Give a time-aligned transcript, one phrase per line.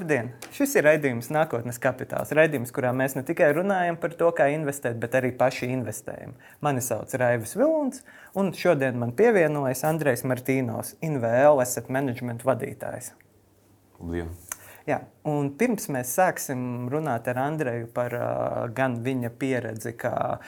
[0.00, 0.30] Labdien!
[0.56, 2.30] Šis ir raidījums Nākotnes kapitāls.
[2.32, 6.32] Raidījums, kurā mēs ne tikai runājam par to, kā investēt, bet arī paši investējam.
[6.64, 8.00] Mani sauc Raivis Vilons,
[8.32, 13.12] un šodien man pievienojas Andrejs Martīnos, INVL Asset Management vadītājs.
[13.98, 14.32] Labdien!
[14.88, 20.38] Jā, Un pirms mēs sāksim runāt ar Andreju par uh, gan viņa pieredzi kā uh,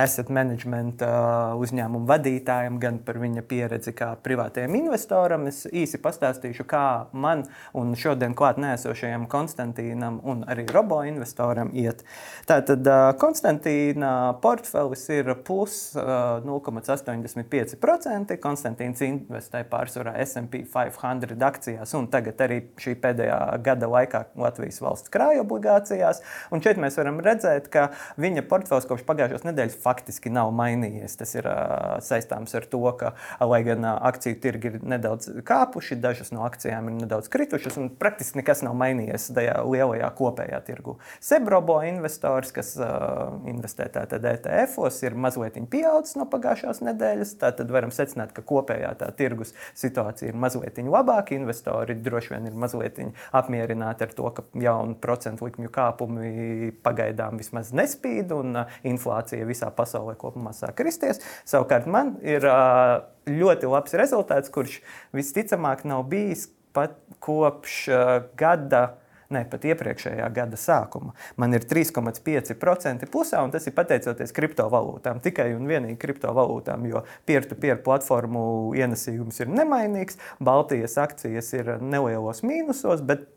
[0.00, 6.64] asset management uh, uzņēmumu vadītājam, gan par viņa pieredzi kā privātajam investoram, es īsi pastāstīšu,
[6.70, 7.44] kā man
[7.76, 12.00] un šodien klāt nēsošajam Konstantīnam un arī robo investoram iet.
[12.48, 18.40] Tātad uh, Konstantīna portfelis ir plus uh, 0,85%.
[18.40, 25.12] Konstantīns investē pārsvarā S&P 500 akcijās un tagad arī šī pēdējā gada laikā Latvijas valsts
[25.12, 26.22] krāja obligācijās.
[26.54, 27.88] Un šeit mēs varam redzēt, ka
[28.20, 31.16] viņa portfels kopš pagājušās nedēļas faktiski nav mainījies.
[31.20, 35.98] Tas ir uh, saistāms ar to, ka, lai gan uh, akciju tirgi ir nedaudz kāpuši,
[36.02, 40.98] dažas no akcijām ir nedaudz kritušas, un praktiski nekas nav mainījies tajā lielajā kopējā tirgu.
[41.24, 47.34] Sebrobo investors, kas uh, investē tātad ETF-os, ir mazliet pieaudzis no pagājušās nedēļas.
[47.40, 51.36] Tātad varam secināt, ka kopējā tā tirgus situācija ir mazliet labāka.
[51.36, 57.40] Investori droši vien ir mazliet apmierināti apmierināti ar to, ka jaunu procentu likmju kāpumi pagaidām
[57.40, 61.22] vismaz nespīd un uh, inflācija visā pasaulē kopumā sāk kristies.
[61.48, 64.80] Savukārt man ir uh, ļoti labs rezultāts, kurš
[65.16, 68.98] visticamāk nav bijis pat kopš uh, gada
[69.32, 71.14] ne pat iepriekšējā gada sākuma.
[71.40, 75.20] Man ir 3,5% plusā, un tas ir pateicoties kriptovalūtām.
[75.24, 78.42] Tikai un vienīgi kriptovalūtām, jo peer-to-peer platformu
[78.78, 80.20] ienesīgums ir nemainīgs.
[80.40, 83.28] Baltijas akcijas ir nelielos mīnusos, bet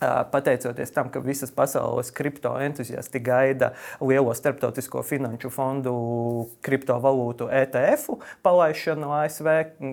[0.00, 5.94] Pateicoties tam, ka visas pasaules kripto entuziasti gaida lielo starptautisko finanšu fondu
[6.66, 9.50] kriptovalūtu ETF palaišanu ASV,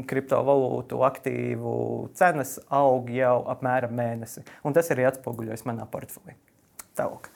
[0.10, 1.76] kriptovalūtu aktīvu
[2.20, 4.44] cenas aug jau apmēram mēnesi.
[4.68, 6.36] Un tas arī atspoguļojas manā portfelī.
[6.98, 7.32] Tālāk.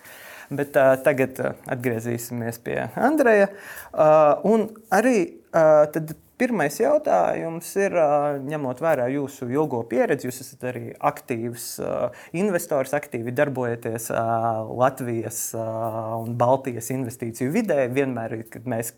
[0.47, 3.49] Bet uh, tagad uh, atgriezīsimies pie Andreja.
[3.91, 5.17] Uh, arī
[5.51, 7.95] uh, tad Pirmais jautājums ir,
[8.45, 11.63] ņemot vērā jūsu ilgo pieredzi, jūs esat arī aktīvs
[12.37, 17.87] investors, aktīvi darbojaties Latvijas un Baltijas investīciju vidē.
[17.89, 18.93] Vienmēr, kad mēs,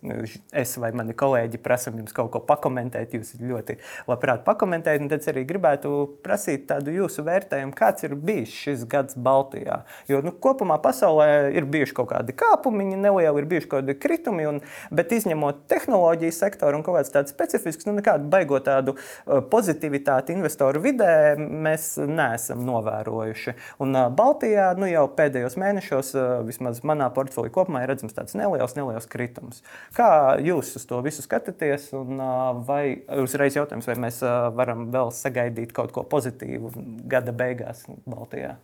[0.52, 3.78] es vai mani kolēģi, prasām jums kaut ko pakomentēt, jūs ļoti
[4.12, 5.08] labprāt pakomentējat.
[5.08, 5.94] Tad es arī gribētu
[6.26, 9.86] prasīt tādu jūsu vērtējumu, kāds ir bijis šis gads Baltijā.
[10.12, 14.52] Jo nu, kopumā pasaulē ir bijuši kaut kādi kāpumi, nelieli ir bijuši kaut kādi kritumi,
[14.52, 14.62] un,
[14.92, 19.42] bet izņemot tehnoloģiju sektoru un kaut kāds tāds tāds specifisks, nu, nekādu baigot tādu uh,
[19.50, 23.56] pozitivitāti investoru vidē mēs neesam novērojuši.
[23.80, 28.36] Un uh, Baltijā nu, jau pēdējos mēnešos, uh, vismaz manā portfelī kopumā, ir redzams tāds
[28.38, 29.64] neliels, neliels kritums.
[29.96, 31.92] Kā jūs uz to visu skatāties?
[31.98, 32.20] Un,
[32.68, 34.22] vai uzreiz jautājums, vai mēs
[34.56, 36.72] varam vēl sagaidīt kaut ko pozitīvu
[37.10, 38.58] gada beigās Baltijā?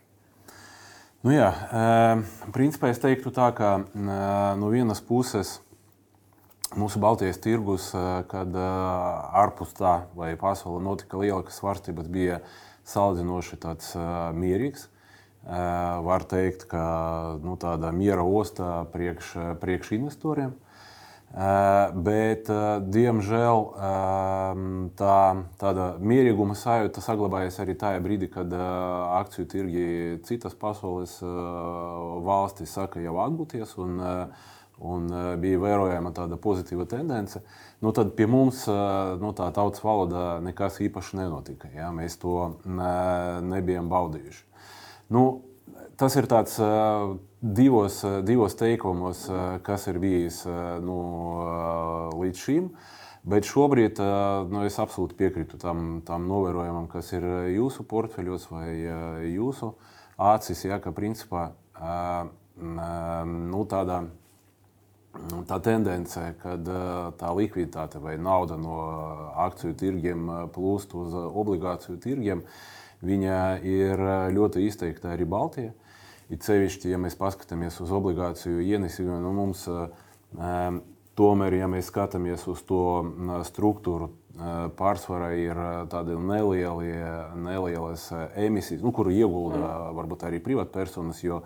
[1.25, 1.47] Nu jā,
[2.53, 3.69] principā es teiktu tā, ka
[4.59, 5.55] no vienas puses
[6.73, 7.91] mūsu Baltijas tirgus,
[8.31, 12.41] kad ārpus tā vai pasaulē notika liela svārstība, bija
[12.89, 13.93] salīdzinoši tāds
[14.35, 14.89] mierīgs.
[15.45, 16.83] Var teikt, ka
[17.45, 20.55] nu, tāda miera ostā priekš, priekš investoriem.
[21.35, 22.49] Bet,
[22.95, 23.61] diemžēl,
[24.97, 25.17] tā
[25.61, 29.85] tāda mierīguma sajūta saglabājas arī tajā brīdī, kad akciju tirgi
[30.25, 31.17] citas pasaules
[32.25, 33.75] valstis saka jau atgūties.
[33.83, 33.99] Un,
[34.83, 37.41] un uh, bija vērojama tāda pozitīva tendence,
[37.83, 41.71] nu, tad pie mums uh, nu, tā tautas valodā nekas īpaši nenotika.
[41.75, 41.91] Ja?
[41.95, 42.95] Mēs to ne,
[43.55, 44.43] nebijām baudījuši.
[45.15, 45.25] Nu,
[45.99, 46.57] tas ir tāds
[47.39, 49.25] divos, divos teikumos,
[49.63, 50.41] kas ir bijis
[50.83, 50.97] nu,
[52.17, 52.69] līdz šim.
[53.25, 54.01] Bet šobrīd
[54.51, 57.25] nu, es absolūti piekrītu tam, tam novērojumam, kas ir
[57.55, 58.67] jūsu portfeļos vai
[59.31, 59.71] jūsu
[60.21, 60.65] acis.
[60.67, 61.47] Ja, ka principā
[62.57, 64.03] nu, tādā
[65.49, 66.67] tā tendence, kad
[67.19, 68.79] tā likviditāte vai nauda no
[69.45, 72.43] akciju tirgiem plūst uz obligāciju tirgiem,
[73.05, 74.03] viņa ir
[74.35, 75.73] ļoti izteikta arī Baltijā.
[76.33, 79.67] It sevišķi, ja mēs paskatāmies uz obligāciju ienesību, nu mums
[81.15, 82.85] tomēr, ja mēs skatāmies uz to
[83.45, 84.09] struktūru,
[84.75, 85.59] pārsvarā ir
[85.91, 86.89] tādi nelieli,
[87.39, 91.43] nelielas emisijas, nu, kuru iegulda varbūt arī privātpersonas, jo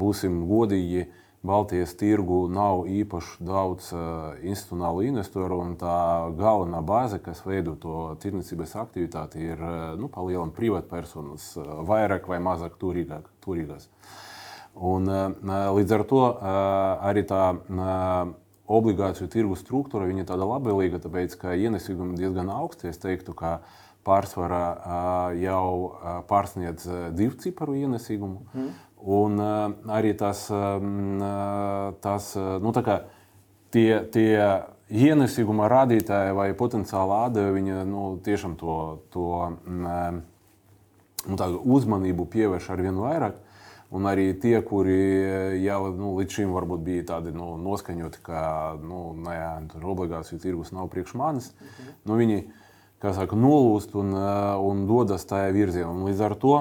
[0.00, 1.08] būsim godīgi
[1.42, 4.00] Baltijas tirgu nav īpaši daudz uh,
[4.44, 5.94] institucionālu investoru, un tā
[6.36, 12.42] galvenā bāze, kas veido to tirdzniecības aktivitāti, ir uh, nu, palielināt privātpersonas, uh, vairāk vai
[12.44, 13.88] mazāk turīgāk, turīgās.
[14.76, 15.08] Un,
[15.50, 16.20] līdz ar to
[17.02, 17.40] arī tā
[18.70, 22.86] obligāciju tirgu struktūra ir tāda labvēlīga, tāpēc ka ienesīgumi diezgan augsti.
[22.92, 23.58] Es teiktu, ka
[24.06, 24.62] pārsvarā
[25.40, 25.72] jau
[26.30, 26.86] pārsniedz
[27.18, 28.46] divu ciparu ienesīgumu.
[28.54, 28.70] Mm.
[29.00, 29.40] Un
[29.88, 30.42] arī tas,
[32.04, 32.72] tas nu,
[33.72, 34.34] tie, tie
[34.90, 38.74] ienesīguma rādītāji vai potenciāla atdeve, viņa nu, tiešām to,
[39.14, 39.28] to
[39.64, 41.38] nu,
[41.76, 43.38] uzmanību pievērš ar vien vairāk.
[43.90, 45.00] Un arī tie, kuri
[45.64, 48.42] jau nu, līdz šim varbūt bija tādi nu, noskaņoti, ka
[48.78, 49.34] nu, nē,
[49.82, 51.96] obligāciju tirgus nav priekš manis, mhm.
[52.06, 52.44] nu, viņi
[53.00, 55.92] saka, nolūst un, un dodas tajā virzienā.
[56.04, 56.54] Līdz ar to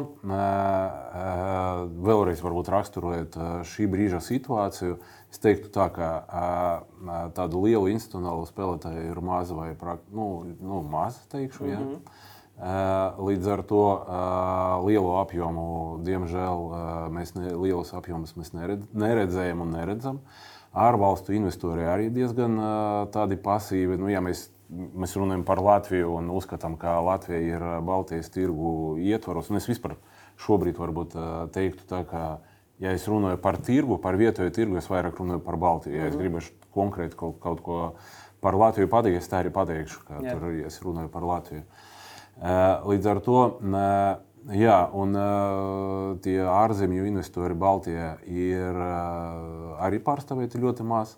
[2.08, 3.36] vēlreiz raksturojot
[3.68, 4.98] šī brīža situāciju,
[5.32, 6.10] es teiktu, tā, ka
[7.36, 9.74] tādu lielu institucionālu spēlētāju ir maza vai
[10.12, 10.30] nu,
[10.62, 11.66] nu, maza, teikšu.
[11.66, 11.94] Mm -hmm.
[11.94, 12.28] ja?
[13.20, 13.84] Līdz ar to
[14.84, 16.64] lielu apjomu, diemžēl,
[17.16, 20.20] mēs ne, lielus apjomus mēs neredz, neredzējam un neredzam.
[20.74, 22.60] Ārvalstu investori arī diezgan
[23.12, 23.98] tādi pasīvi.
[23.98, 29.50] Nu, ja mēs, mēs runājam par Latviju un uzskatām, ka Latvija ir Baltijas tirgu ietvaros,
[29.50, 29.98] un es vispār
[30.40, 31.18] šobrīd varbūt
[31.56, 32.24] teiktu tā, ka,
[32.80, 35.98] ja es runāju par tirgu, par vietējo tirgu, es vairāk runāju par Baltiju.
[35.98, 36.24] Ja es mhm.
[36.24, 37.80] gribēšu konkrēti kaut, kaut ko
[38.42, 40.36] par Latviju pateikt, es tā arī pateikšu, ka Jā.
[40.38, 41.66] tur es runāju par Latviju.
[42.40, 43.40] Eh, līdz ar to
[44.56, 51.18] jā, un, eh, tie ārzemju investori Baltijā ir eh, arī pārstāvēti ļoti maz.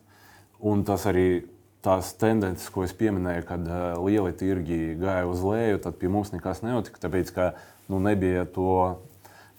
[0.62, 1.44] Un tas arī
[1.81, 6.33] tās tendences, ko es pieminēju, kad uh, lieli tirgi gāja uz leju, tad pie mums
[6.33, 7.01] nekas nenotika.
[7.01, 7.47] Tāpēc, ka
[7.89, 8.99] nu, nebija to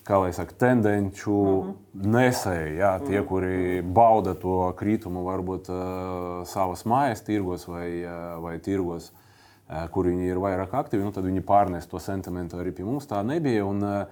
[0.06, 2.06] kā lai saka, tendenču mm -hmm.
[2.14, 3.28] nesēji, jā, tie, mm -hmm.
[3.28, 9.12] kuri bauda to kritumu, varbūt uh, savas mājas tirgos vai, uh, vai tirgos
[9.90, 13.06] kur viņi ir vairāk aktīvi, nu, tad viņi pārnes to sentimentu arī pie mums.
[13.06, 13.64] Tā nebija.
[13.64, 14.06] Un,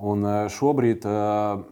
[0.00, 1.64] un šobrīd uh,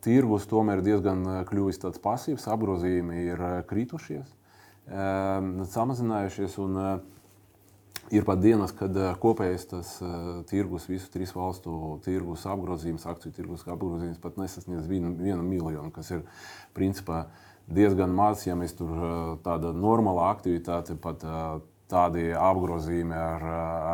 [0.00, 4.37] tirgus tomēr diezgan kļuvis tāds pasīvs, apgrozījumi ir kritušies, uh,
[4.88, 6.58] samazinājušies.
[6.64, 7.14] Un, uh,
[8.08, 13.66] Ir pat dienas, kad kopējais tas uh, tirgus, visu trīs valstu tirgus apgrozījums, akciju tirgus
[13.68, 16.22] apgrozījums pat nesasniedz vienu, vienu miljonu, kas ir
[16.72, 17.26] principā
[17.68, 18.94] diezgan maz, ja mēs tur
[19.44, 21.26] tāda normāla aktivitāte pat
[21.88, 23.44] tādi apgrozījumi ar,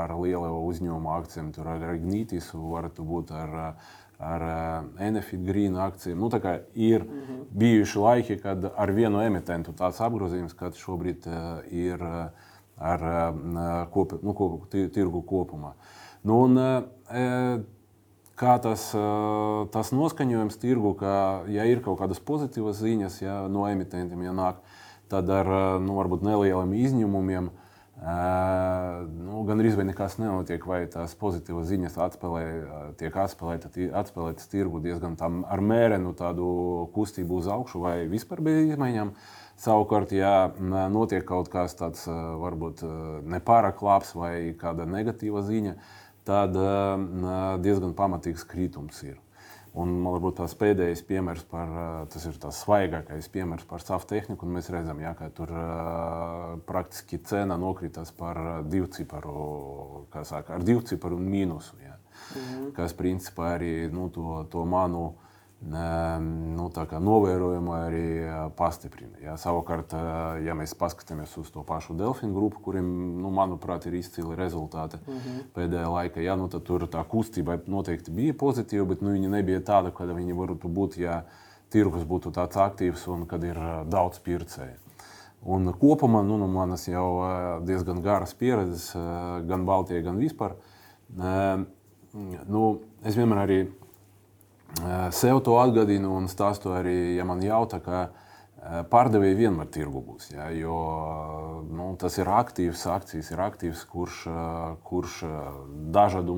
[0.04, 3.58] ar lielu uzņēmumu akcijiem, tur ar Ignītis, varētu būt ar,
[4.18, 4.42] ar
[4.98, 6.18] Enefit Green akcijiem.
[6.18, 6.30] Nu,
[6.74, 7.44] ir mm -hmm.
[7.50, 11.26] bijuši laiki, kad ar vienu emitentu tāds apgrozījums, kad šobrīd
[11.70, 12.02] ir
[12.76, 13.00] ar
[13.90, 15.72] kopi, nu, kop, tirgu kopumā.
[16.22, 16.58] Nu, un,
[18.34, 18.88] kā tas,
[19.70, 24.54] tas noskaņojums tirgu, ka, ja ir kaut kādas pozitīvas ziņas ja, no emitentiem, ja nāk,
[25.08, 25.50] tad ar
[25.80, 27.50] nu, varbūt nelieliem izņēmumiem
[28.02, 32.42] Nu, gan arī nekas nenotiek, vai tās pozitīvas ziņas atspēlē,
[32.98, 39.14] tiek atspēlētas atspēlēt tirgu diezgan ar mērenu tādu kustību uz augšu, vai vispār bez izmaiņām.
[39.62, 40.50] Savukārt, ja
[40.90, 42.82] notiek kaut kas tāds, varbūt
[43.30, 45.76] nepārāk labs vai kāda negatīva ziņa,
[46.26, 46.58] tad
[47.62, 49.20] diezgan pamatīgs kritums ir.
[49.74, 51.70] Un man varbūt tās pēdējais piemērs par,
[52.12, 55.50] tas ir tas svaigākais piemērs par savu tehniku, mēs redzam, jā, ka tur
[56.68, 58.38] praktiski cena nokritās par
[58.70, 59.34] divu ciparu,
[60.14, 62.72] kā saka, ar divu ciparu un mīnusu, jā, mm -hmm.
[62.76, 65.14] kas principā arī nu, to, to manu
[65.64, 66.66] nu,
[67.00, 68.06] novērojumu arī
[68.56, 69.16] pastiprina.
[69.22, 69.94] Ja, savukārt,
[70.44, 72.86] ja mēs paskatāmies uz to pašu Delfinu grupu, kuriem,
[73.22, 75.42] nu, manuprāt, ir izcili rezultāti mm -hmm.
[75.56, 79.60] pēdējā laikā, ja, nu, tad tur tā kustība noteikti bija pozitīva, bet nu, viņa nebija
[79.60, 81.22] tāda, kāda viņa varētu būt, ja
[81.70, 84.78] tirgus būtu tāds aktīvs un kad ir daudz pircēju.
[85.44, 88.92] Un kopumā nu, no manas jau diezgan garas pieredzes,
[89.46, 90.54] gan Baltijā, gan vispār.
[92.48, 93.58] Nu, es vienmēr arī
[95.14, 98.04] sev to atgādinu un stāstu arī, ja man jautā, ka
[98.90, 100.30] pārdevēji vienmēr tirgu būs.
[100.32, 100.76] Ja, jo
[101.68, 104.22] nu, tas ir aktīvs, akcijas ir aktīvs, kurš,
[104.86, 105.18] kurš
[105.94, 106.36] dažādu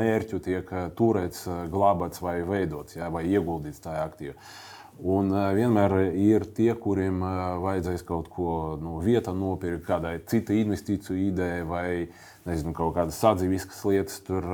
[0.00, 4.34] mērķu tiek turēts, glabāts vai veidots, ja, vai ieguldīts tajā aktīvā.
[4.98, 7.20] Un vienmēr ir tie, kuriem
[7.62, 11.88] vajadzēs kaut ko nu, vietā nopirkt, kādai citai investīciju idejai vai
[12.48, 14.48] nezinu, kaut kādas sadzīviskas lietas, tur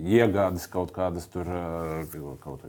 [0.00, 1.50] iegādes kaut kādas tur,
[2.40, 2.64] kaut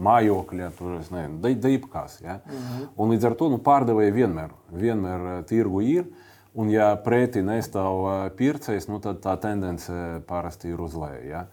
[0.00, 2.20] mājokļa, tur nezinu, dīpkās.
[2.22, 2.40] Ja?
[2.44, 2.88] Mm -hmm.
[2.96, 6.06] Un līdz ar to nu, pārdevēji vienmēr, vienmēr tirgu ir.
[6.54, 9.92] Un, ja pretī nestāv pircējs, nu, tad tā tendence
[10.26, 11.28] parasti ir uz leju.
[11.28, 11.46] Ja?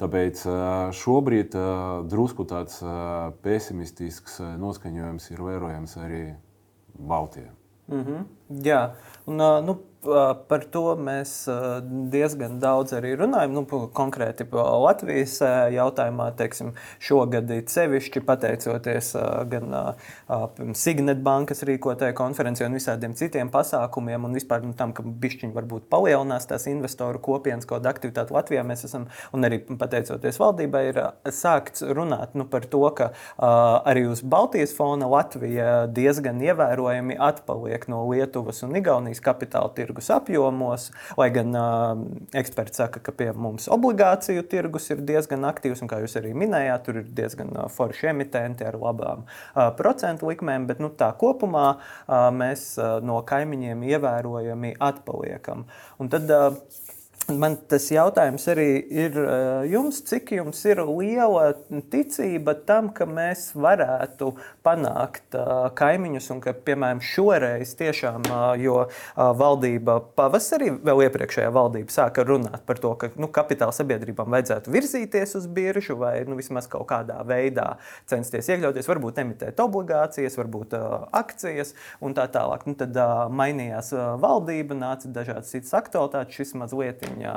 [0.00, 0.40] Tāpēc
[0.98, 1.54] šobrīd
[2.10, 2.80] drusku tāds
[3.44, 6.24] pesimistisks noskaņojums ir vērojams arī
[6.98, 7.52] Baltijā.
[7.86, 8.24] Mm -hmm.
[8.64, 8.94] Jā,
[9.26, 9.36] un
[9.66, 11.32] nu, Par to mēs
[12.12, 13.54] diezgan daudz arī runājam.
[13.56, 13.62] Nu,
[13.96, 15.38] konkrēti Latvijas
[15.72, 19.12] jautājumā, teiksim, šogad ir sevišķi pateicoties
[19.48, 19.72] gan
[20.76, 25.88] Signet bankas rīkotajai konferencei un visādiem citiem pasākumiem, un vispār nu, tam, ka bišķiņi varbūt
[25.92, 28.66] palielinās tās investoru kopienas kaut kāda aktivitāte Latvijā.
[28.66, 31.00] Mēs esam, un arī pateicoties valdībai, ir
[31.32, 38.04] sākts runāt nu, par to, ka arī uz Baltijas fona Latvija diezgan ievērojami atpaliek no
[38.10, 42.02] Lietuvas un Igaunijas kapitāla tirgus apjomos, lai gan uh,
[42.36, 46.84] eksperti saka, ka pie mums obligāciju tirgus ir diezgan aktīvs, un kā jūs arī minējāt,
[46.86, 51.66] tur ir diezgan uh, forši emitenti ar labām uh, procentu likmēm, bet nu, tā kopumā
[51.76, 55.66] uh, mēs uh, no kaimiņiem ievērojami atpaliekam.
[56.02, 56.83] Un tad, uh,
[57.32, 59.14] Man tas jautājums arī ir
[59.70, 61.54] jums, cik jums ir liela
[61.88, 64.28] ticība tam, ka mēs varētu
[64.66, 65.32] panākt
[65.78, 68.28] kaimiņus, un ka, piemēram, šoreiz tiešām,
[68.60, 68.82] jo
[69.40, 75.32] valdība pavasarī, vēl iepriekšējā valdība sāka runāt par to, ka nu, kapitāla sabiedrībām vajadzētu virzīties
[75.40, 77.78] uz biržu vai nu, vismaz kaut kādā veidā
[78.10, 80.76] censties iekļauties, varbūt emitēt obligācijas, varbūt
[81.08, 81.72] akcijas
[82.04, 82.68] un tā tālāk.
[82.68, 83.00] Nu, tad
[83.32, 87.36] mainījās valdība, nāca dažādas citas aktualitātes, šis mazliet viņa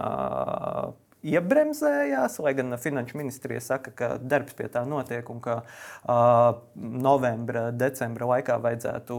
[1.25, 7.67] iebremzējās, lai gan Finanšu ministrija saka, ka darbs pie tā notiek un ka uh, novembra,
[7.75, 9.17] decembra laikā vajadzētu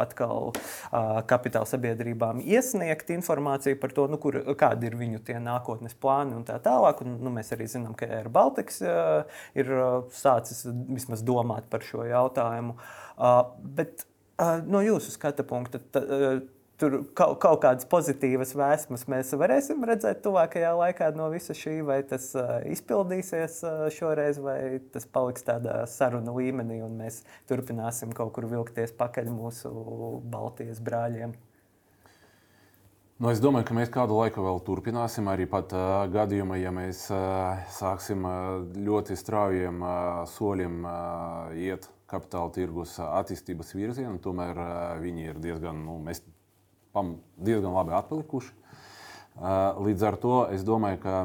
[0.00, 6.36] atkal uh, kapitāla sabiedrībām iesniegt informāciju par to, nu, kur, kādi ir viņu nākotnes plāni
[6.38, 7.02] un tā tālāk.
[7.04, 9.26] Un, nu, mēs arī zinām, ka Air Baltics uh,
[9.58, 9.74] ir
[10.14, 12.78] sācis vismaz domāt par šo jautājumu.
[13.18, 13.42] Uh,
[13.76, 14.06] bet
[14.38, 15.82] uh, no jūsu skata punkta.
[15.82, 16.42] T, uh,
[16.82, 22.00] tur kaut, kaut kādas pozitīvas vēsmas mēs varēsim redzēt tuvākajā laikā no visa šī, vai
[22.06, 28.34] tas uh, izpildīsies uh, šoreiz, vai tas paliks tādā saruna līmenī, un mēs turpināsim kaut
[28.34, 29.72] kur vilkties pakaļ mūsu
[30.32, 31.36] Baltijas brāļiem.
[33.22, 35.28] Nu, es domāju, ka mēs kādu laiku vēl turpināsim.
[35.30, 38.36] Arī pat uh, gadījumā, ja mēs uh, sāksim uh,
[38.74, 44.70] ļoti straujiem uh, soļiem uh, iet kapitāla tirgus attīstības virzienā, tomēr uh,
[45.00, 46.24] viņi ir diezgan, nu, mēs
[47.36, 48.52] diezgan labi atpalikuši.
[49.82, 51.20] Līdz ar to es domāju, ka,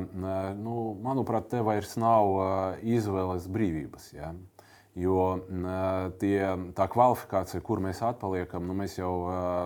[0.55, 4.13] nu, manuprāt, te vairs nav izvēles brīvības.
[4.15, 4.31] Ja?
[4.97, 5.25] Jo
[6.21, 6.39] tie,
[6.73, 9.11] tā kvalifikācija, kur mēs atpaliekam, nu, mēs jau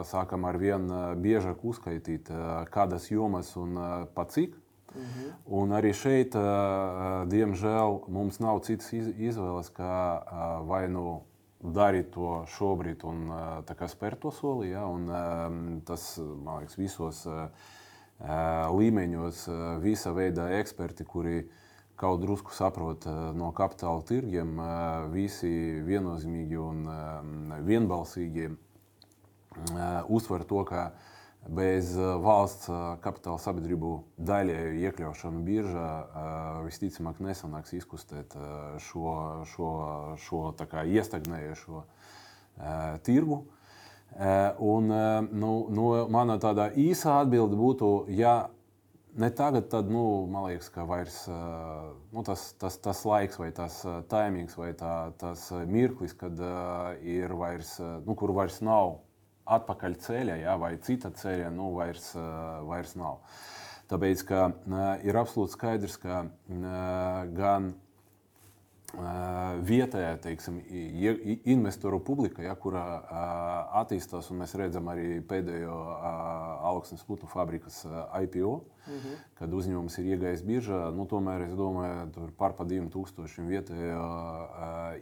[0.09, 0.89] sākam ar vien
[1.21, 2.33] biežāk uzskaitīt,
[2.73, 3.77] kādas jomas un
[4.15, 4.57] pa cik.
[4.91, 5.27] Mhm.
[5.55, 6.33] Un arī šeit,
[7.31, 9.93] diemžēl, mums nav citas izvēles, kā
[10.67, 11.21] vai nu
[11.61, 13.29] darīt to šobrīd un
[13.91, 14.71] spērt to soli.
[14.73, 15.07] Ja, un,
[15.85, 17.21] tas, man liekas, visos
[18.77, 19.45] līmeņos,
[19.81, 21.43] visa veida eksperti, kuri
[22.01, 23.05] kaut drusku saprot
[23.37, 24.57] no kapitāla tirgiem,
[25.13, 25.51] visi
[25.85, 26.85] viennozīmīgi un
[27.67, 28.49] vienbalsīgi
[30.09, 30.91] uztver to, ka
[31.49, 32.69] bez valsts
[33.01, 35.87] kapitāla sabiedrību daļēju iekļaušanu biržā
[36.67, 38.35] visticamāk nesanāks izkustēt
[38.85, 39.15] šo,
[39.49, 39.71] šo,
[40.21, 40.43] šo
[40.85, 41.83] iestagnējušo
[43.07, 43.41] tirgu.
[44.61, 44.93] Un,
[45.31, 48.51] nu, nu, mana tāda īsa atbilde būtu, ja
[49.17, 51.23] ne tagad, tad nu, man liekas, ka vairs,
[52.11, 53.81] nu, tas, tas, tas laiks, vai tas
[54.11, 58.99] taimings, vai tā, tas mirklis, kad uh, ir vairs, nu, kur vairs nav
[59.45, 62.11] atpakaļ ceļa, ja, vai cita ceļa, nu, vairs,
[62.67, 63.21] vairs nav.
[63.91, 64.43] Tāpēc ka,
[65.03, 66.21] ir absolūti skaidrs, ka
[67.35, 67.73] gan
[68.91, 70.57] vietējā teiksim,
[71.47, 72.83] investoru publika, ja, kurā
[73.81, 75.77] attīstās, un mēs redzam arī pēdējo
[76.71, 79.21] augsnes putu fabrikas IPO, mm -hmm.
[79.39, 80.81] kad uzņēmums ir iegājis biržā.
[80.95, 84.07] Nu, tomēr es domāju, ka par pa 2000 vietējo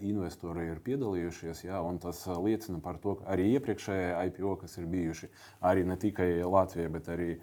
[0.02, 1.64] investori ir piedalījušies.
[1.66, 5.30] Ja, tas liecina par to, ka arī iepriekšējie IPO, kas ir bijuši
[5.62, 7.40] arī ne tikai Latvijā, bet arī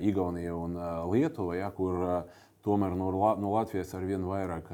[0.00, 0.76] Igaunija un
[1.12, 2.24] Lietuva, ja, kur
[2.60, 3.08] Tomēr no,
[3.40, 4.68] no Latvijas ar vien vairāk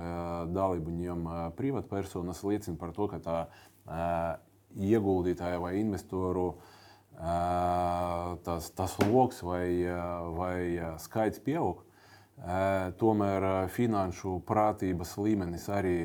[0.50, 1.26] dalību ņem
[1.58, 3.36] privātpersonas, liecina par to, ka tā
[4.74, 6.48] ieguldītāja vai investoru
[8.46, 9.68] tas, tas lokus vai,
[10.34, 10.56] vai
[11.02, 11.84] skaits pieaug.
[13.00, 16.00] Tomēr finanšu prātības līmenis arī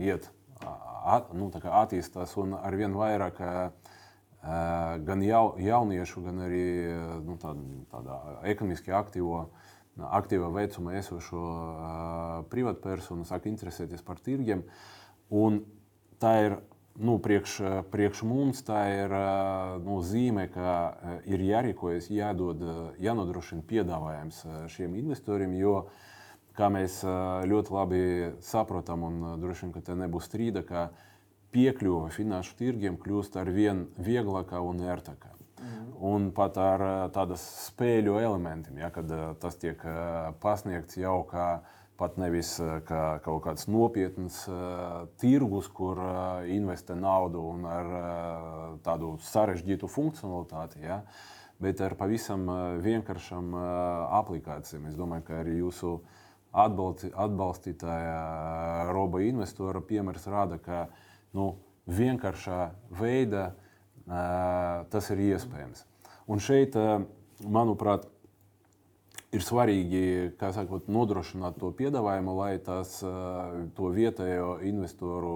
[0.00, 0.30] iet,
[0.64, 3.44] at, nu, attīstās un ar vien vairāk
[5.04, 6.64] gan jau, jauniešu, gan arī
[7.28, 8.18] nu, tāda, tāda
[8.50, 9.63] ekonomiski aktīvo uh,
[9.98, 11.42] aktīvā vecumā esošo
[12.50, 14.64] privātpersonu sāk interesēties par tirgiem.
[15.30, 15.62] Un
[16.22, 16.56] tā ir
[16.98, 17.58] nu, priekš,
[17.90, 19.14] priekš mums tā ir
[19.84, 20.74] nu, zīme, ka
[21.26, 22.62] ir jārīkojas, jādod,
[23.02, 24.42] jānodrošina piedāvājums
[24.74, 25.56] šiem investoriem.
[25.58, 25.76] Jo,
[26.58, 27.00] kā mēs
[27.50, 28.04] ļoti labi
[28.44, 30.88] saprotam, un droši vien, te nebūs strīda, ka
[31.54, 35.34] piekļuve finanšu tirgiem kļūst ar vien vieglākā un ērtākā.
[36.04, 36.82] Un pat ar
[37.14, 39.80] tādas spēļu elementiem, ja, kad tas tiek
[40.42, 41.48] pasniegts jau kā
[41.96, 42.56] pat nevis
[42.88, 49.90] kā kaut kāds nopietns uh, tirgus, kur uh, investē naudu un ar uh, tādu sarežģītu
[49.90, 51.00] funkcionalitāti, ja,
[51.62, 52.48] bet ar pavisam
[52.82, 53.54] vienkāršām
[54.18, 54.88] aplikācijām.
[54.90, 55.92] Es domāju, ka arī jūsu
[56.50, 60.88] atbalsti, atbalstītāja roba investora piemērs rāda, ka
[61.38, 61.52] nu,
[61.86, 62.58] vienkāršā
[62.98, 63.52] veidā
[64.06, 65.84] tas ir iespējams.
[66.30, 66.76] Un šeit,
[67.44, 68.06] manuprāt,
[69.34, 70.04] ir svarīgi
[70.38, 72.96] sakot, nodrošināt to piedāvājumu, lai tas,
[73.76, 75.34] to vietējo investoru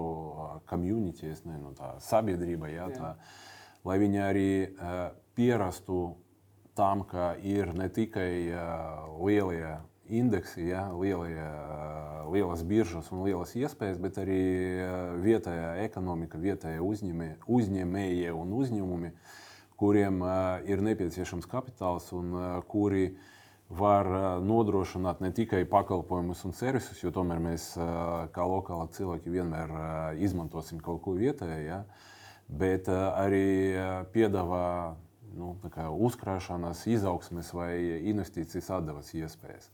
[0.69, 3.13] community, nezinu, tā sabiedrība, jā, tā,
[3.87, 4.49] lai viņi arī
[5.37, 5.99] pierastu
[6.79, 8.31] tam, ka ir ne tikai
[9.19, 9.75] lielie
[10.09, 11.45] indeksi, ja, lielie,
[12.33, 14.41] lielas biržas un lielas iespējas, bet arī
[15.23, 19.11] vietējā ekonomika, vietējie uzņēmē, uzņēmēji un uzņēmumi,
[19.79, 20.23] kuriem
[20.67, 22.33] ir nepieciešams kapitāls un
[22.67, 23.13] kuri
[23.69, 24.09] var
[24.41, 27.71] nodrošināt ne tikai pakalpojumus un servisus, jo tomēr mēs
[28.33, 29.75] kā lokāli cilvēki vienmēr
[30.25, 31.83] izmantosim kaut ko vietēju, ja,
[32.49, 33.77] bet arī
[34.13, 34.65] piedāvā
[35.37, 35.53] nu,
[36.09, 37.73] uzkrāšanās, izaugsmes vai
[38.09, 39.69] investīcijas atdevas iespējas.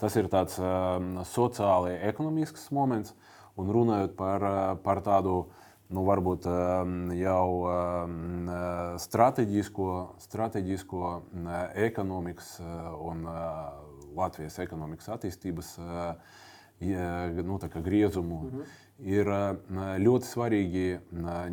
[0.00, 3.12] Tas ir tāds um, sociāli ekonomisks moments,
[3.60, 5.34] un runājot par, uh, par tādu
[5.92, 8.48] nu, varbūt um, jau um,
[9.04, 9.90] strateģisko,
[10.24, 11.50] strateģisko uh,
[11.88, 13.26] ekonomikas uh, un
[14.16, 15.74] Latvijas ekonomikas attīstības
[16.80, 18.40] nu, griezumu.
[18.44, 19.28] -hmm ir
[20.00, 20.84] ļoti svarīgi,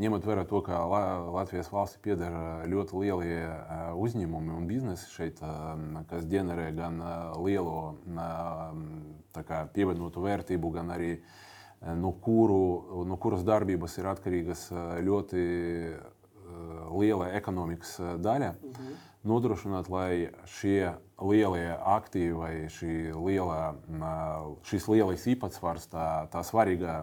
[0.02, 0.82] ņemot vērā to, ka
[1.32, 2.36] Latvijas valstī pieder
[2.68, 3.40] ļoti lielie
[3.96, 5.42] uzņēmumi un biznesi šeit,
[6.10, 7.00] kas ģenerē gan
[7.44, 7.96] lielo
[9.38, 11.14] kā, pievienotu vērtību, gan arī
[11.96, 14.70] no, kuru, no kuras darbības ir atkarīgas
[15.08, 15.44] ļoti
[16.98, 18.56] liela ekonomikas daļa.
[18.64, 23.62] Mhm nodrošināt, lai šie lielie aktīvi vai šī lielā,
[24.68, 27.00] šis lielais īpatsvars, tā, tā svarīgā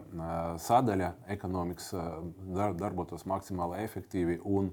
[0.62, 1.90] sadaļa ekonomikas
[2.78, 4.70] darbotos maksimāli efektīvi un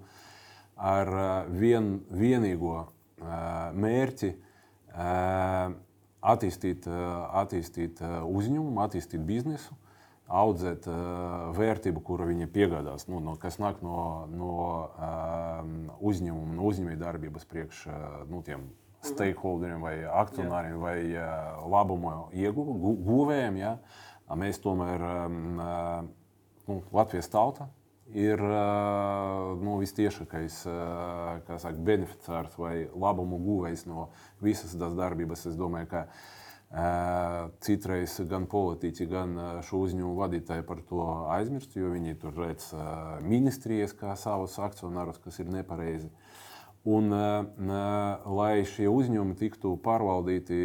[0.77, 1.11] ar
[1.49, 2.85] vien, vienīgo
[3.21, 4.33] mērķi
[6.21, 6.87] attīstīt,
[7.41, 9.80] attīstīt uzņēmumu, attīstīt biznesu
[10.31, 13.97] audzēt uh, vērtību, kuru viņi piegādās, nu, no, kas nāk no,
[14.31, 14.53] no
[14.95, 17.99] um, uzņēmuma, no uzņēmējdarbības priekš uh,
[18.31, 18.69] nu, tiem
[19.05, 23.61] stakeholderiem vai akcionāriem vai uh, labumu ieguvējiem.
[23.61, 23.75] Ja?
[24.37, 25.61] Mēs tomēr, um,
[26.69, 27.67] nu, Latvijas tauta
[28.15, 34.11] ir uh, nu, vistiešākais uh, saka, beneficārs vai labumu guvējs no
[34.43, 35.49] visas tās darbības.
[35.51, 36.29] Es domāju, ka uh,
[36.71, 39.33] Citreiz gan politiķi, gan
[39.67, 41.03] šo uzņēmumu vadītāji par to
[41.35, 42.69] aizmirst, jo viņi tur redz
[43.27, 46.07] ministrijas kā savus akcionārus, kas ir nepareizi.
[46.87, 50.61] Un, lai šie uzņēmumi tiktu pārvaldīti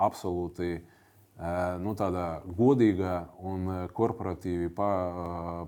[0.00, 0.70] absolūti
[1.84, 4.70] nu, tādā godīgā un korporatīvi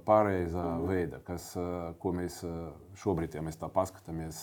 [0.08, 1.50] pareizā veidā, kas,
[2.00, 2.40] ko mēs
[3.02, 4.40] šobrīd, ja mēs tā paskatāmies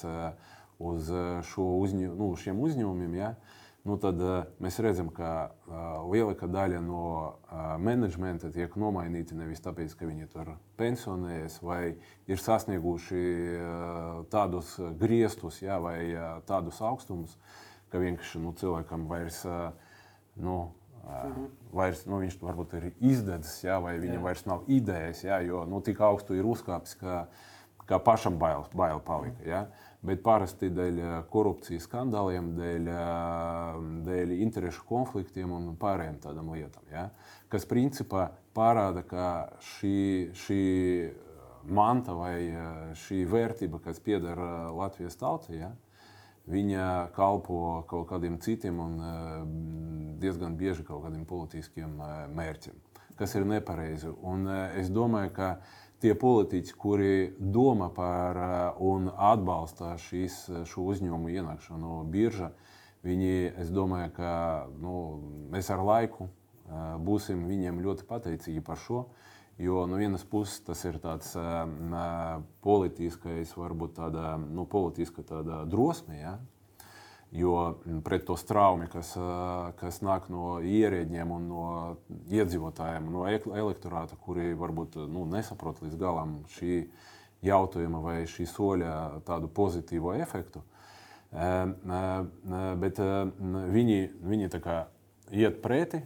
[0.77, 1.09] uz
[1.49, 5.77] šo uzņēm, nu, šiem uzņēmumiem, ja, uh, nu tad uh, mēs redzam, ka uh,
[6.11, 11.95] lielākā daļa no uh, menedžmenta tiek nomainīti nevis tāpēc, ka viņi tur pensionējas vai
[12.29, 13.23] ir sasnieguši
[14.33, 15.97] tādus griestus jā, vai
[16.49, 17.37] tādus augstumus,
[17.91, 19.43] ka vienkārši nu, cilvēkam vairs.
[20.41, 20.59] Nu,
[21.01, 21.45] Mhm.
[21.73, 24.21] Vairs, nu, viņš varbūt ir izdedzis, jā, vai viņam jā.
[24.21, 27.23] vairs nav idejas, jā, jo nu, tik augstu ir uzkāpis, ka,
[27.89, 29.41] ka pašam bail, bail palika.
[29.41, 29.63] Jā
[30.05, 36.87] bet parasti dēļ eh, korupcijas skandāliem, dēļ, eh, dēļ interešu konfliktiem un pārējām tādām lietām.
[36.91, 37.09] Ja?
[37.51, 39.27] Kas principā parāda, ka
[39.75, 40.63] šī, šī
[41.69, 42.65] manta vai eh,
[43.03, 44.41] šī vērtība, kas pieder
[44.73, 45.71] Latvijas tautai, ja?
[46.51, 48.95] viņa kalpo kaut kādiem citiem un
[50.19, 51.93] diezgan bieži kaut kādiem politiskiem
[52.33, 52.79] mērķiem,
[53.15, 54.09] kas ir nepareizi.
[54.25, 55.51] Un es domāju, ka
[56.01, 62.51] tie politiķi, kuri domā par eh, un atbalsta šīs, šo uzņēmumu ienākšanu no birža,
[63.05, 63.33] viņi,
[63.63, 64.31] es domāju, ka
[64.81, 64.95] nu,
[65.53, 69.05] mēs ar laiku eh, būsim viņiem ļoti pateicīgi par šo.
[69.61, 71.35] Jo no vienas puses tas ir tāds
[72.65, 76.31] politiskais, varbūt tāda nu, politiska tāda drosme, ja?
[77.31, 79.13] Jo pret to straumi, kas,
[79.79, 81.65] kas nāk no ierēģiem un no
[82.27, 86.81] iedzīvotājiem, no elektorāta, kuri varbūt nu, nesaprot līdz galam šī
[87.47, 88.95] jautājuma vai šī soļa
[89.27, 90.59] tādu pozitīvo efektu.
[92.83, 93.99] Bet viņi,
[94.33, 94.49] viņi
[95.31, 96.01] iet pretī,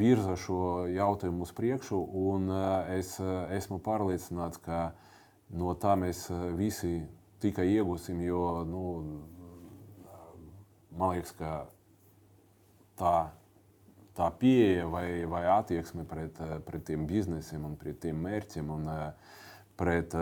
[0.00, 2.48] virza šo jautājumu uz priekšu, un
[2.96, 3.18] es
[3.52, 4.94] esmu pārliecināts, ka
[5.52, 7.02] no tā mēs visi
[7.44, 8.84] tikai iegūsim, jo nu,
[11.00, 11.52] man liekas, ka
[13.00, 13.14] tā,
[14.18, 18.90] tā pieeja vai, vai attieksme pret, pret tiem biznesiem un pret tiem mērķiem un
[19.80, 20.16] pret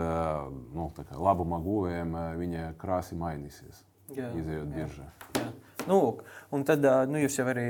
[0.73, 0.89] nu,
[1.19, 3.83] labuma guvējiem, viņa krāsa mainīsies.
[4.09, 5.09] Izejot biržā.
[5.37, 5.49] Jā.
[5.89, 6.19] Nu,
[6.53, 7.65] un tad nu, jūs jau arī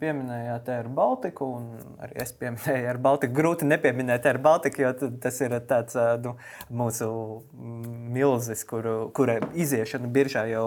[0.00, 3.36] pieminējāt Air Baltiku, un arī es pieminēju Air Baltiku.
[3.36, 6.34] Grūti nepieminēt Air Baltiku, jo tas ir tāds nu,
[6.74, 7.08] mūsu
[8.14, 10.66] milzis, kur, kura iziešana biržā jau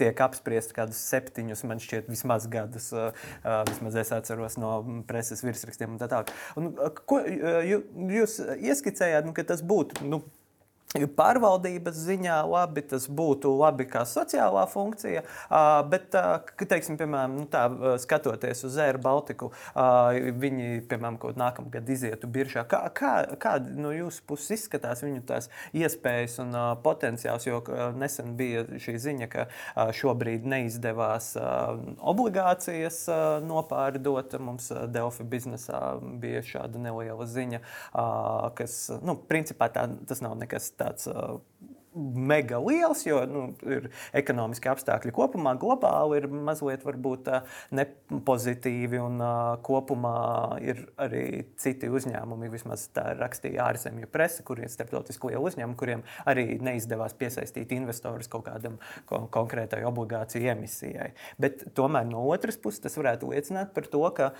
[0.00, 2.90] tiek apspriesta kādus septiņus, man šķiet, vismaz gadus.
[3.70, 4.74] Vismaz es atceros no
[5.06, 6.34] preses virsrakstiem un tā tālāk.
[7.06, 10.02] Ko jūs ieskicējāt, nu, ka tas būtu?
[10.10, 10.24] Nu,
[10.90, 15.20] Pārvaldības ziņā labi, tas būtu labi kā sociālā funkcija,
[15.86, 16.16] bet,
[16.58, 17.68] teiksim, piemēram, nu tā,
[18.02, 19.52] skatoties uz Air Baltiku,
[20.42, 22.64] viņi, piemēram, kaut nākamā gada izietu biržā.
[22.66, 25.46] Kā, kā, kā no jūsu puses izskatās viņu tās
[25.78, 27.62] iespējas un potenciāls, jo
[27.94, 29.46] nesen bija šī ziņa, ka
[29.94, 31.36] šobrīd neizdevās
[32.02, 33.04] obligācijas
[33.46, 34.34] nopārdot.
[34.42, 35.84] Mums Delfi biznesā
[36.18, 37.62] bija šāda neliela ziņa,
[38.58, 41.38] kas, nu, principā tā, tas nav nekas tāds uh,
[42.00, 47.28] mega liels, jo nu, ir ekonomiski apstākļi kopumā globāli ir mazliet varbūt
[47.76, 49.20] nepozitīvi un
[49.66, 50.14] kopumā
[50.64, 51.24] ir arī
[51.60, 57.16] citi uzņēmumi, vismaz tā rakstīja ārzemju presa, kur ir starptautiski lieli uzņēmumi, kuriem arī neizdevās
[57.20, 61.10] piesaistīt investorus kaut kādam konkrētai obligāciju emisijai.
[61.40, 64.30] Bet tomēr no otras puses tas varētu liecināt par to, ka,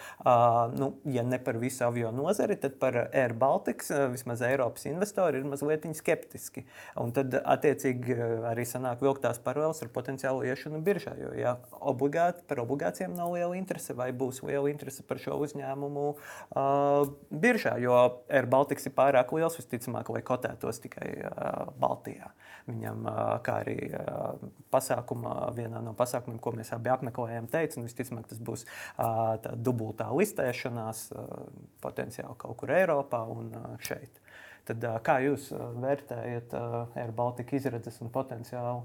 [0.76, 5.48] nu, ja ne par visu avio nozari, tad par Air Baltics vismaz Eiropas investori ir
[5.48, 6.64] mazliet skeptiski.
[7.00, 11.14] Un tad attiecīgi eh, arī sanāk vilktās paralēlas ar potenciālu iešanu biržā.
[11.20, 11.54] Jo, ja
[11.92, 17.76] obligāti, par obligācijām nav liela interese, vai būs liela interese par šo uzņēmumu uh, biržā,
[17.82, 17.96] jo
[18.30, 22.30] Air Baltics ir pārāk liels, visticamāk, lai kotētos tikai uh, Baltijā.
[22.70, 24.40] Viņam, uh, kā arī uh,
[24.72, 30.10] pasākumā, vienā no pasākumiem, ko mēs abi apmeklējām, teica, nu, visticamāk, tas būs uh, dubultā
[30.14, 31.46] listēšanās, uh,
[31.82, 34.20] potenciāli kaut kur Eiropā un uh, šeit.
[34.68, 35.50] Tad, kā jūs
[35.82, 36.56] vērtējat
[37.00, 38.82] Air Baltica izredzes un potenciālu?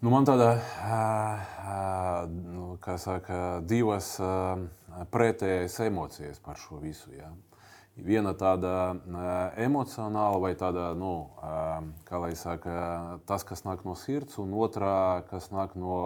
[0.00, 0.54] Nu, man tāda,
[2.32, 4.14] nu, kā saka, divas
[5.12, 7.12] pretējas emocijas par šo visu.
[7.12, 7.28] Ja.
[8.00, 8.94] Viena tāda
[9.60, 11.12] emocionāla, vai tāda, nu,
[12.08, 12.72] kā lai saka,
[13.28, 15.98] tas, kas nāk no sirds, un otrā, kas nāk no,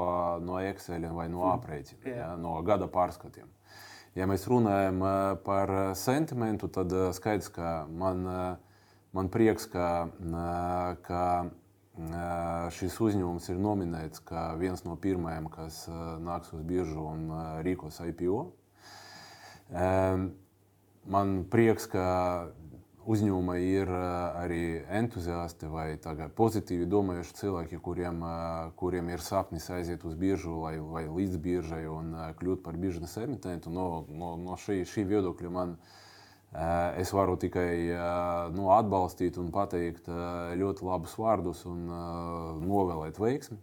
[0.43, 3.47] no Excel vai no aprēķina, ja, no gada pārskatiem.
[4.15, 5.01] Ja mēs runājam
[5.43, 8.23] par sentimentu, tad skaidrs, ka man,
[9.11, 9.89] man prieks, ka,
[11.03, 11.23] ka
[12.77, 15.81] šis uzņēmums ir nominēts kā viens no pirmajiem, kas
[16.23, 17.27] nāks uz biržu un
[17.67, 18.45] rīkos IPO.
[21.15, 22.07] Man prieks, ka
[23.11, 24.63] uzņēmuma ir arī
[24.99, 25.97] entuziasti vai
[26.37, 28.23] pozitīvi domājuši cilvēki, kuriem,
[28.81, 33.73] kuriem ir sapnis aiziet uz biržu vai, vai līdz biržai un kļūt par biržas emitentu.
[33.73, 35.77] No, no, no šī, šī viedokļa man
[37.01, 37.71] es varu tikai
[38.55, 40.09] nu, atbalstīt un pateikt
[40.61, 41.87] ļoti labus vārdus un
[42.65, 43.61] novēlēt veiksmi.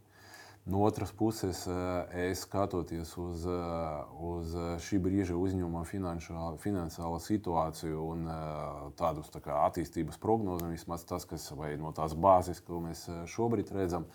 [0.65, 4.53] No otras puses, eh, es skatoties uz, eh, uz
[4.85, 11.49] šī brīža uzņēmuma finansiālo situāciju un eh, tādus tā kā, attīstības prognozes, vismaz tas, kas
[11.81, 14.05] no tās bāzes, ko mēs šobrīd redzam,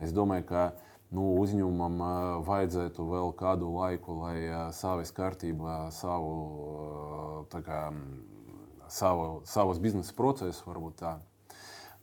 [0.00, 0.72] es domāju, ka
[1.12, 2.00] nu, uzņēmumam
[2.48, 7.92] vajadzētu vēl kādu laiku, lai savas kārtībā savu, kā,
[8.88, 11.18] savu, savus biznesa procesus varbūt tā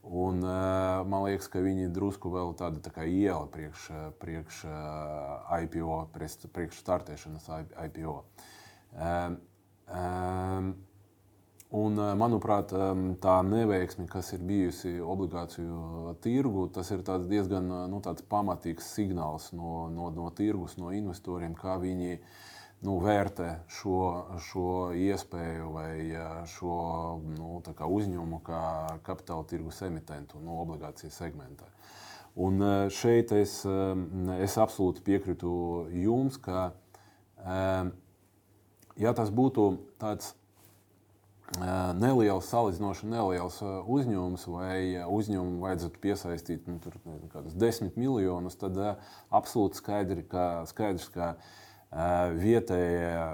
[0.02, 3.88] Un, uh, man liekas, ka viņi drusku vēl tāda tā iela priekš,
[4.22, 7.48] priekš uh, IPO, priekš, priekš startēšanas
[7.88, 8.14] IPO.
[8.94, 9.36] Um,
[9.92, 10.70] um,
[11.76, 12.72] un, manuprāt,
[13.20, 20.08] tā neveiksme, kas ir bijusi obligāciju tirgu, tas ir diezgan nu, pamatīgs signāls no, no,
[20.14, 22.30] no tirgus, no investoriem, kā viņi uh,
[22.86, 24.00] nu, vērtē šo,
[24.48, 25.92] šo iespēju vai
[26.52, 26.76] šo
[27.34, 28.62] nu, kā uzņēmumu kā
[29.06, 31.66] kapitāla tirgus emitentu nu, obligāciju segmentā.
[32.38, 32.62] Un
[32.94, 33.60] šeit es,
[34.38, 35.50] es absolūti piekrītu
[36.04, 36.68] jums, ka,
[39.02, 40.36] ja tas būtu tāds
[41.98, 46.98] neliels, salīdzinoši neliels uzņēmums, vai uzņēmumu vajadzētu piesaistīt nu, tur,
[47.32, 48.76] kādus desmit miljonus, tad
[49.34, 51.32] absolūti skaidri, ka, skaidrs, ka
[51.88, 53.24] vietējā,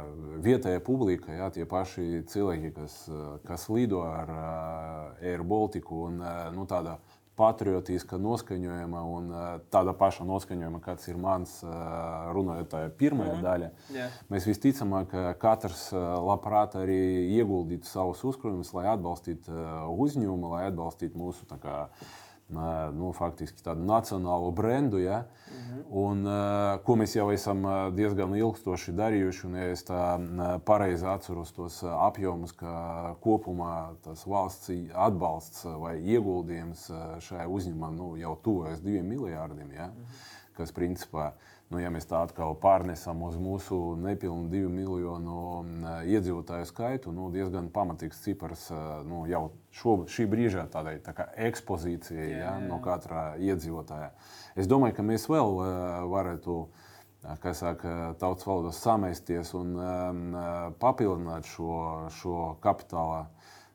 [0.45, 3.01] vietējā publika, jā, tie paši cilvēki, kas,
[3.47, 4.31] kas lido ar
[5.23, 6.23] Air Baltiku un
[6.55, 6.99] nu, tāda
[7.35, 9.31] patriotiska noskaņojuma un
[9.75, 11.57] tāda paša noskaņojuma, kāds ir mans,
[12.37, 13.43] runājot tajā pirmajā mm.
[13.43, 13.71] daļā.
[13.91, 14.19] Yeah.
[14.31, 17.01] Mēs visticamāk, ka katrs labprāt arī
[17.35, 19.51] ieguldītu savus uzkrājumus, lai atbalstītu
[19.91, 21.89] uzņēmumu, lai atbalstītu mūsu kā,
[22.49, 24.99] nu, faktiski tādu nacionālu brendu.
[24.99, 25.25] Ja?
[25.25, 25.83] -hmm.
[25.91, 26.27] un,
[26.85, 27.63] ko mēs jau esam
[27.97, 29.51] diezgan ilgstoši darījuši.
[29.57, 30.03] Ja es tā
[30.65, 38.37] pareizi atceros tos apjomus, ka kopumā tas valsts atbalsts vai ieguldījums šajā uzņēmumā nu, jau
[38.43, 39.73] tuvojas diviem miljardiem.
[39.73, 39.87] Ja?
[39.87, 40.33] -hmm.
[40.55, 41.33] Kas principā
[41.75, 45.39] Nu, ja mēs tā atkal pārnesam uz mūsu nepilnu divu miljonu
[46.07, 48.69] iedzīvotāju skaitu, nu, diezgan pamatīgs cipars
[49.09, 52.53] nu, jau šo, šī brīža tādai tā ekspozīcijai jā, jā.
[52.69, 54.13] no katra iedzīvotāja.
[54.55, 55.59] Es domāju, ka mēs vēl
[56.13, 56.61] varētu
[57.43, 59.75] kā saka, tautas valodas samēsties un
[60.79, 61.75] papildināt šo,
[62.21, 63.25] šo kapitāla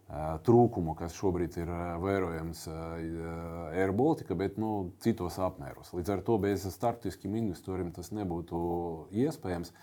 [0.10, 1.70] trūkumu, kas šobrīd ir
[2.02, 2.64] vērojams
[3.78, 5.92] Air Baltica, bet nu, citos apmēros.
[5.94, 8.62] Līdz ar to bez starptautiskiem investoriem tas nebūtu
[9.14, 9.74] iespējams.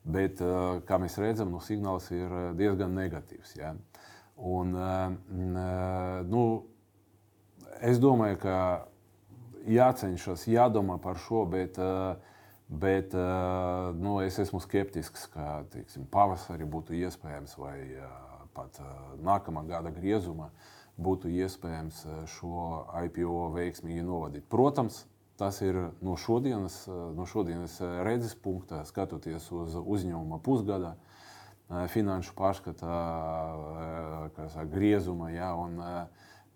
[0.00, 0.40] Bet,
[0.88, 3.52] kā mēs redzam, nu, signāls ir diezgan negatīvs.
[3.60, 3.74] Ja?
[4.40, 4.72] Un,
[6.32, 6.44] nu,
[7.84, 8.56] es domāju, ka
[9.68, 11.78] jācenšas, jādomā par šo, bet,
[12.66, 13.14] bet
[14.00, 17.76] nu, es esmu skeptisks, ka teiksim, pavasarī būtu iespējams vai
[18.54, 18.80] pat
[19.22, 20.50] nākamā gada griezumā
[21.00, 22.02] būtu iespējams
[22.34, 24.44] šo IPO veiksmīgi novadīt.
[24.52, 25.06] Protams,
[25.40, 30.96] tas ir no šodienas, no šodienas redzes punkta, skatoties uz uzņēmuma pusgada
[31.94, 32.98] finanšu pārskata
[34.68, 35.30] griezuma.
[35.32, 35.80] Ja, un,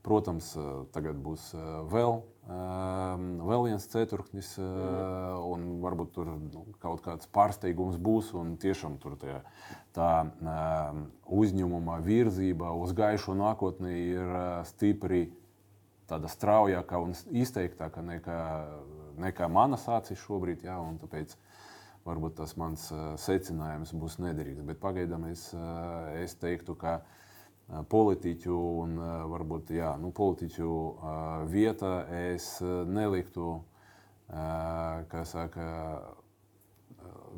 [0.05, 0.53] protams,
[0.93, 1.55] tagad būs
[1.89, 8.33] vēl vēl viens ceturknis, un varbūt tur nu, kaut kāds pārsteigums būs.
[8.61, 9.39] Tiešām tur tie,
[9.97, 10.11] tā
[11.25, 14.37] uzņēmuma virzība uz gaišu nākotni ir
[14.69, 15.27] stipri
[16.11, 18.41] tāda straujāka un izteiktāka nekā,
[19.25, 20.67] nekā manas acis šobrīd.
[20.69, 21.37] Jā, tāpēc
[22.05, 22.91] varbūt tas mans
[23.25, 24.67] secinājums būs nederīgs.
[24.69, 25.49] Bet pagaidām es,
[26.21, 26.99] es teiktu, ka
[27.69, 28.99] politiķu un
[29.33, 30.73] varbūt jā, nu, politiķu
[31.51, 31.95] vieta
[32.29, 33.57] es neliktu
[35.25, 35.69] saka,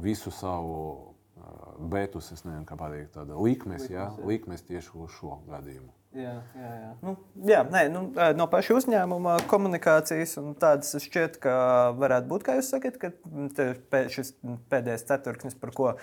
[0.02, 0.80] visu savu
[1.90, 5.92] betus, es nezinu, kā pateikt, tāda likmes, likmes, jā, likmes tieši uz šo gadījumu.
[6.16, 6.90] Jā, jā, jā.
[7.04, 7.12] Nu,
[7.44, 8.00] jā nē, nu,
[8.38, 11.56] no paša uzņēmuma komunikācijas un tādas šķiet, ka
[11.98, 13.10] varētu būt, kā jūs sakat, ka
[14.14, 14.32] šis
[14.72, 15.98] pēdējais ceturksnis, par ko uh,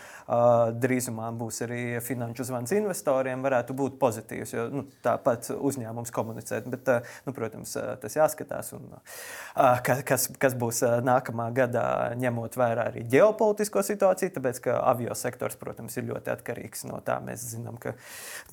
[0.77, 4.53] drīzumā būs arī finanšu zvans investoriem, varētu būt pozitīvs.
[4.53, 7.73] Jo nu, tāpat uzņēmums komunicēt, bet, uh, nu, protams,
[8.03, 8.69] tas jāskatās.
[8.77, 11.87] Un, uh, kas, kas būs nākamā gadā,
[12.21, 17.17] ņemot vērā arī ģeopolitisko situāciju, tāpēc ka avio sektors, protams, ir ļoti atkarīgs no tā.
[17.25, 17.97] Mēs zinām, ka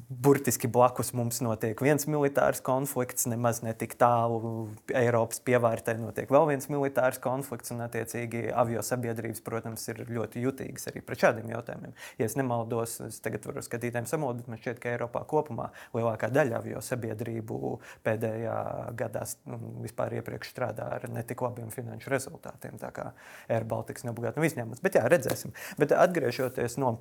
[0.09, 6.31] burtiski blakus mums no notiek viens militārs konflikts, nemaz ne tik tālu Eiropas pievārtē notiek
[6.31, 11.51] vēl viens militārs konflikts, un attiecīgi avio sabiedrības, protams, ir ļoti jutīgas arī pret šādiem
[11.53, 11.95] jautājumiem.
[12.21, 16.61] Ja es nemaldos, es tagad varu skatītājiem samodīt, man šķiet, ka Eiropā kopumā lielākā daļa
[16.61, 18.57] avio sabiedrību pēdējā
[19.01, 22.79] gadā nu, vispār iepriekš strādā ar netik labiem finanšu rezultātiem.
[22.81, 23.11] Tā kā
[23.51, 24.83] Air Baltics nebūtu izņēmums.
[24.85, 25.55] Bet jā, redzēsim.
[25.81, 26.99] Bet atgriežoties no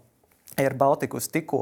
[0.58, 1.60] Air Baltica tikko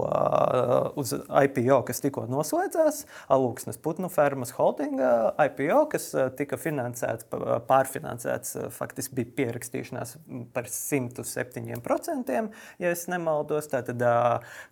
[0.98, 5.10] uz IPO, kas tikko noslēdzās, Alūksnes putnu fermas holdinga
[5.44, 6.08] IPO, kas
[6.40, 7.28] tika finansēts,
[7.68, 10.16] pārfinansēts, faktiski bija pierakstīšanās
[10.56, 12.38] par 107%,
[12.82, 13.70] ja nemaldos.
[13.74, 14.02] Tātad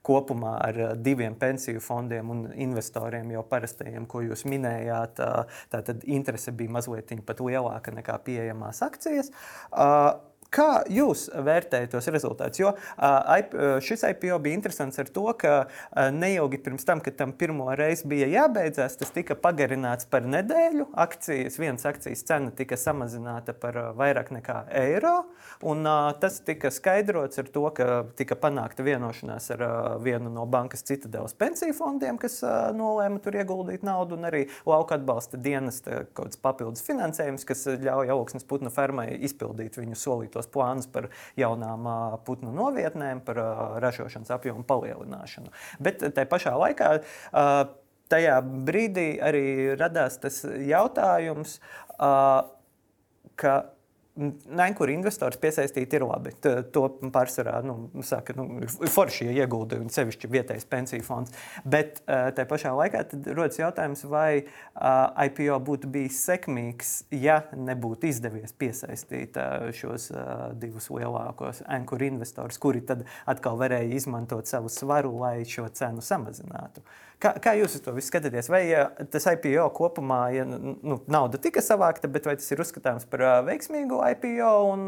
[0.06, 5.22] kopumā ar diviem pensiju fondiem un investoriem jau parastajiem, ko jūs minējāt,
[5.76, 9.30] tātad interese bija mazliet pat lielāka nekā pieejamās akcijas.
[10.54, 12.60] Kā jūs vērtējat tos rezultātus?
[12.62, 12.74] Jo
[13.84, 15.54] šis IPO bija interesants ar to, ka
[16.16, 20.88] neilgi pirms tam, kad tam pirmo reizi bija jābeidzās, tas tika pagarināts par nedēļu.
[21.06, 25.16] Akcijas, vienas akcijas cena tika samazināta par vairāk nekā eiro.
[25.66, 25.84] Un,
[26.22, 29.66] tas tika skaidrots ar to, ka tika panākta vienošanās ar
[30.04, 32.40] vienu no bankas citadeles pensiju fondiem, kas
[32.76, 38.14] nolēma tur ieguldīt naudu, un arī lauka atbalsta dienas kaut kāds papildus finansējums, kas ļauj
[38.16, 41.88] augsnes putnu fermai izpildīt viņu solīto tos plānus par jaunām
[42.28, 43.40] putnu novietnēm, par
[43.84, 45.54] ražošanas apjomu palielināšanu.
[45.80, 46.92] Bet tajā pašā laikā
[48.12, 48.36] tajā
[48.68, 49.46] brīdī arī
[49.80, 51.58] radās tas jautājums,
[53.36, 53.56] ka
[54.16, 56.32] Nekur investors piesaistīt ir labi.
[56.40, 61.34] T to pārsvarā nu, saka, nu, forši ieguldījumi, sevišķi vietējais pensiju fonds.
[61.68, 63.04] Bet tajā pašā laikā
[63.36, 64.46] rodas jautājums, vai
[65.28, 69.36] IPO būtu bijis sekmīgs, ja nebūtu izdevies piesaistīt
[69.76, 70.08] šos
[70.64, 76.86] divus lielākos ankuru investorus, kuri tad atkal varēja izmantot savu svaru, lai šo cenu samazinātu.
[77.16, 78.50] Kā, kā jūs to visu skatāties?
[78.52, 83.08] Vai ja tas IPO kopumā, ja nu, nauda tika savākta, bet vai tas ir uzskatāms
[83.08, 84.86] par veiksmīgu IPO un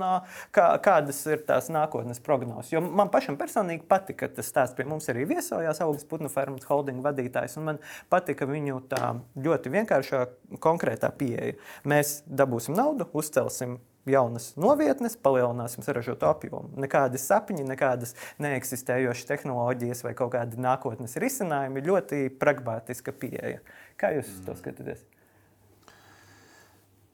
[0.56, 2.72] kā, kādas ir tās nākotnes prognozes?
[2.76, 4.78] Jo man pašam personīgi patika tas stāsts.
[4.78, 10.24] Pie mums arī viesojās Augsts Putnu fermas holding vadītājs, man patika viņu tā ļoti vienkāršā,
[10.64, 11.58] konkrētā pieeja.
[11.88, 13.80] Mēs dabūsim naudu, uzcelsim
[14.12, 16.72] jaunas novietnes, palielināsim saražotu apjomu.
[16.80, 21.86] Nekādas sapņi, nekādas neeksistējošas tehnoloģijas vai kaut kādi nākotnes risinājumi.
[21.88, 23.62] Ļoti pragmatiska pieeja.
[24.00, 24.44] Kā jūs mm.
[24.48, 25.06] to skatāties?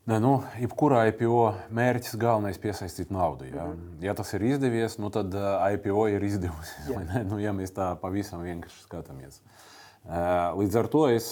[0.05, 3.45] Ne, nu, jebkurā IPO mērķis galvenais ir piesaistīt naudu.
[3.47, 4.03] Ja, mm -hmm.
[4.03, 5.33] ja tas ir izdevies, nu, tad
[5.73, 6.87] IPO ir izdevusies.
[6.89, 7.27] Yeah.
[7.27, 9.39] Nu, ja mēs tā pavisam vienkārši skatāmies.
[9.39, 11.29] Uh, Līdz ar to es,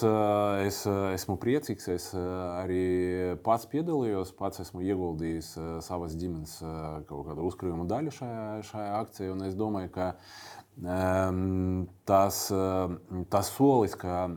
[0.64, 1.90] es esmu priecīgs.
[1.92, 5.50] Es arī pats piedalījos, pats esmu ieguldījis
[5.84, 6.54] savas ģimenes
[7.10, 9.36] kaut kādu uzkrājumu daļu šajā, šajā akcijā.
[9.50, 10.08] Es domāju, ka
[12.08, 12.40] tas,
[13.36, 14.30] tas solis, ka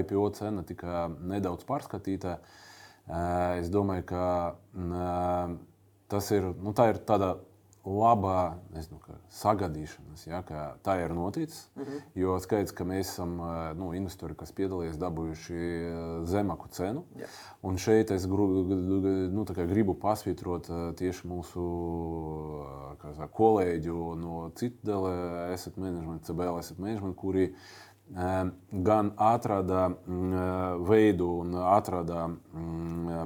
[0.00, 2.38] IPO cena tika nedaudz pārskatīta,
[3.58, 4.24] es domāju, ka
[6.08, 7.36] tas ir, nu, tā ir tāda
[7.88, 8.98] labā nezinu,
[9.32, 11.68] sagadīšanas, ja, ka tā ir noticis.
[11.74, 12.00] Mm -hmm.
[12.14, 13.36] Jo skaidrs, ka mēs esam
[13.78, 17.04] nu, investori, kas piedalījās, dabūjuši zemāku cenu.
[17.16, 17.30] Yeah.
[17.62, 18.46] Un šeit es gru,
[19.32, 21.64] nu, gribu pasvītrot tieši mūsu
[22.98, 27.54] kā, kolēģu no Citadele Asset Management, CBL Asset Management, kuri
[28.08, 29.90] gan atrada
[30.88, 32.28] veidu un atrada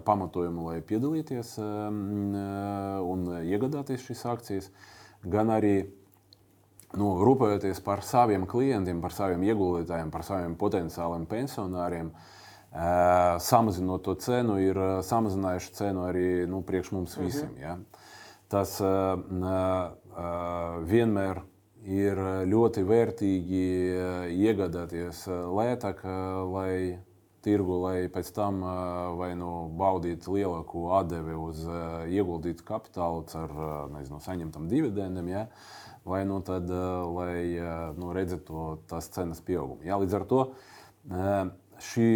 [0.05, 4.71] pamatojumu, lai piedalīties un iegādāties šīs akcijas,
[5.23, 5.77] gan arī
[6.99, 12.13] nu, rūpējoties par saviem klientiem, par saviem ieguldītājiem, par saviem potenciāliem pensionāriem.
[13.45, 17.51] Samazinot to cenu, ir samazinājuši cenu arī nu, priekš mums visiem.
[17.51, 17.61] -hmm.
[17.61, 17.77] ja.
[18.49, 21.41] Tas uh, uh, vienmēr ir
[22.23, 26.05] eh, ļoti vērtīgi eh, iegādāties eh, lētāk,
[26.53, 26.99] lai
[27.43, 28.61] tirgu, lai pēc tam
[29.19, 31.65] vai nu baudītu lielāku atdevi uz
[32.07, 33.57] ieguldītu kapitālu ar
[33.97, 35.41] nezinu, saņemtam dividendiem, ja?
[36.07, 37.59] vai nu tad, lai
[37.99, 39.83] nu, redzētu tās cenas pieaugumu.
[39.83, 39.99] Ja?
[39.99, 40.41] Līdz ar to
[41.83, 42.09] šī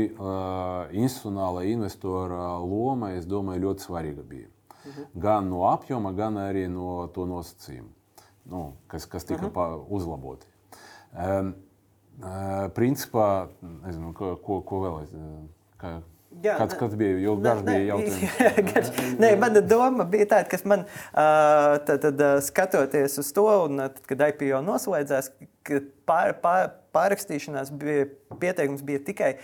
[0.94, 4.46] institucionāla investora loma, es domāju, ļoti svarīga bija.
[4.84, 5.10] Mhm.
[5.26, 7.95] Gan no apjoma, gan arī no to nosacījumu
[8.50, 9.60] nu, kas, kas tika uh mhm.
[9.60, 9.86] -huh.
[9.88, 10.46] uzlaboti.
[11.16, 11.54] Um,
[12.20, 13.48] uh, principā,
[13.86, 15.16] nezinu, ko, ko, ko vēl es.
[15.80, 16.00] Kā,
[16.44, 17.16] Jā, kāds, kāds bija?
[17.22, 18.90] Jo garš ne, bija jautājums.
[19.22, 20.82] Nē, mana doma bija tāda, ka man
[21.86, 25.30] tad, tad, skatoties uz to, un tad, kad IPO noslēdzās,
[26.08, 28.10] pār, pār, pārrakstīšanās bija
[28.42, 29.36] pieteikums bija tikai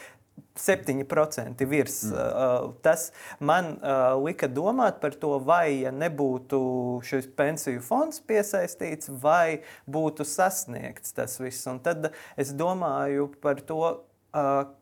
[0.59, 2.03] 7% virs.
[2.09, 2.75] Mm.
[2.85, 3.07] Tas
[3.40, 3.75] man
[4.21, 6.61] lika domāt par to, vai ja nebūtu
[7.09, 11.64] šis pensiju fonds piesaistīts, vai būtu sasniegts tas viss.
[11.73, 13.81] Un tad es domāju par to,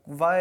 [0.07, 0.41] vai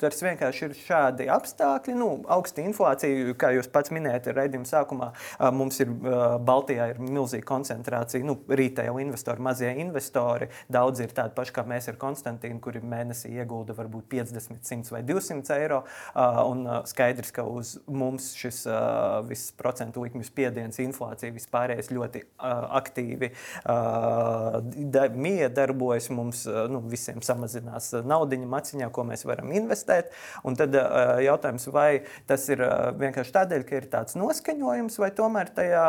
[0.00, 1.92] Tas vienkārši ir šādi apstākļi.
[2.00, 5.08] Nu, augsta inflācija, kā jūs pats minējāt, ir raidījuma sākumā.
[5.52, 5.90] Mums ir
[6.46, 10.48] Baltijā ir milzīga koncentrācija, nu, retail investori, mazie investori.
[10.72, 15.02] Daudz ir tādi paši kā mēs ar Konstantīnu, kuri mēnesī iegulda varbūt 50, 100 vai
[15.04, 15.82] 200 eiro.
[16.48, 18.62] Un skaidrs, ka uz mums šis
[19.28, 22.24] viss procentu likmju spiediens, inflācija vispārējais ļoti
[22.80, 23.32] aktīvi
[25.28, 26.08] miedarbojas.
[26.16, 30.12] Mums nu, visiem samazinās naudiņa maciņā, ko mēs varam investēt investēt.
[30.44, 35.10] Un tad uh, jautājums, vai tas ir uh, vienkārši tādēļ, ka ir tāds noskaņojums, vai
[35.10, 35.86] tomēr tajā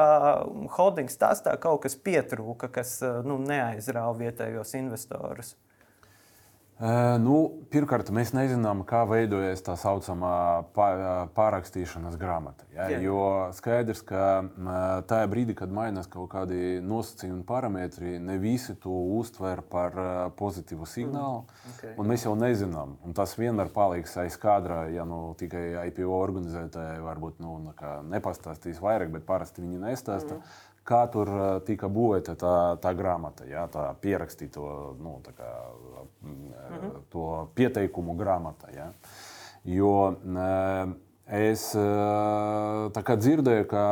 [0.77, 5.55] holding stāstā kaut kas pietrūka, kas uh, nu, neaizrāva vietējos investorus.
[7.21, 7.35] Nu,
[7.69, 10.33] pirmkārt, mēs nezinām, kā veidojas tā saucamā
[10.73, 12.65] pārrakstīšanas grāmata.
[12.73, 12.87] Ja?
[12.89, 13.01] Jā.
[13.05, 14.23] Jo skaidrs, ka
[15.09, 19.99] tajā brīdī, kad mainās kaut kādi nosacījumi un parametri, ne visi to uztver par
[20.39, 21.43] pozitīvu signālu.
[21.45, 21.75] Mm.
[21.75, 22.09] Okay.
[22.11, 27.45] Mēs jau nezinām, un tas vienmēr paliks aiz kadra, ja nu, tikai IPO organizētāji varbūt
[27.45, 27.59] nu,
[28.09, 30.41] nepastāstīs vairāk, bet parasti viņi nestāsta.
[30.41, 31.29] Mm kā tur
[31.67, 34.65] tika būvēta tā, tā grāmata, jā, tā pierakstīto
[35.01, 35.51] nu, tā kā,
[36.23, 36.91] mhm.
[37.13, 38.71] to pieteikumu grāmata.
[38.75, 38.91] Jā.
[39.67, 39.93] Jo
[41.31, 41.67] es
[43.21, 43.83] dzirdēju, ka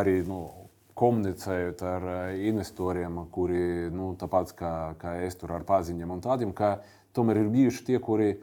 [0.00, 0.46] arī nu,
[0.94, 2.04] komunicējot ar
[2.38, 6.78] investoriem, kuri nu, tāpat kā, kā es tur ar paziņām un tādiem, ka
[7.16, 8.36] tomēr ir bijuši tie, kuri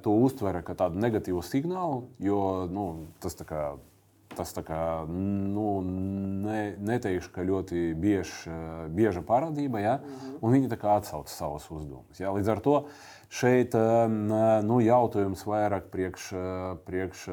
[0.00, 2.86] to uztvera kā tādu negatīvu signālu, jo nu,
[3.20, 3.62] tas tā kā
[4.36, 8.32] tas kā, nu, ne, neteikšu, ka ļoti biež,
[8.94, 9.94] bieža parādība, ja?
[10.40, 12.20] un viņi atsauca savus uzdevumus.
[12.20, 12.32] Ja?
[12.36, 12.76] Līdz ar to
[13.30, 13.74] šeit
[14.66, 16.30] nu, jautājums vairāk priekš,
[16.86, 17.26] priekš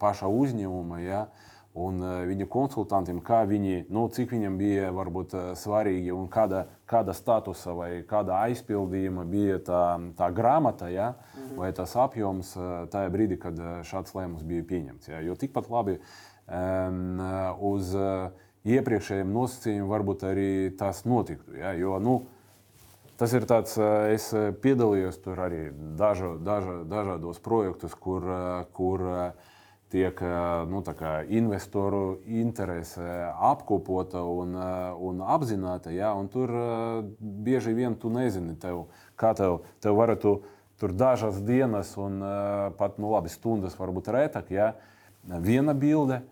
[0.00, 1.00] paša uzņēmuma.
[1.04, 1.26] Ja?
[1.72, 6.66] Un uh, viņu konsultantiem, kā viņi, nu, cik viņam bija varbūt, uh, svarīgi un kāda,
[6.88, 9.84] kāda statusa vai kāda aizpildījuma bija tā,
[10.18, 11.56] tā grāmata, ja, mm -hmm.
[11.56, 13.56] vai tas apjoms uh, tajā brīdī, kad
[13.88, 15.08] šāds lēmums bija pieņemts.
[15.08, 15.20] Ja.
[15.20, 17.20] Jo tikpat labi um,
[17.60, 17.96] uz
[18.64, 21.56] iepriekšējiem nosacījumiem varbūt arī tas notiktu.
[21.56, 22.22] Ja, jo, nu,
[23.16, 23.78] Tas ir tāds,
[24.10, 28.24] es piedalījos tur arī dažu, dažu, dažādos projektos, kur,
[28.72, 29.51] kur uh,
[29.92, 30.20] tiek
[30.68, 30.80] nu,
[31.28, 33.04] investoru interese
[33.36, 34.56] apkopota un,
[34.98, 35.92] un apzināta.
[35.92, 36.52] Ja, un tur
[37.20, 38.86] bieži vien tu nezini, tev,
[39.20, 40.36] kā tev, tev varētu
[40.80, 42.22] tur dažas dienas un
[42.78, 44.72] pat nu, labi, stundas, varbūt retāk, ja,
[45.24, 46.22] viena bilde.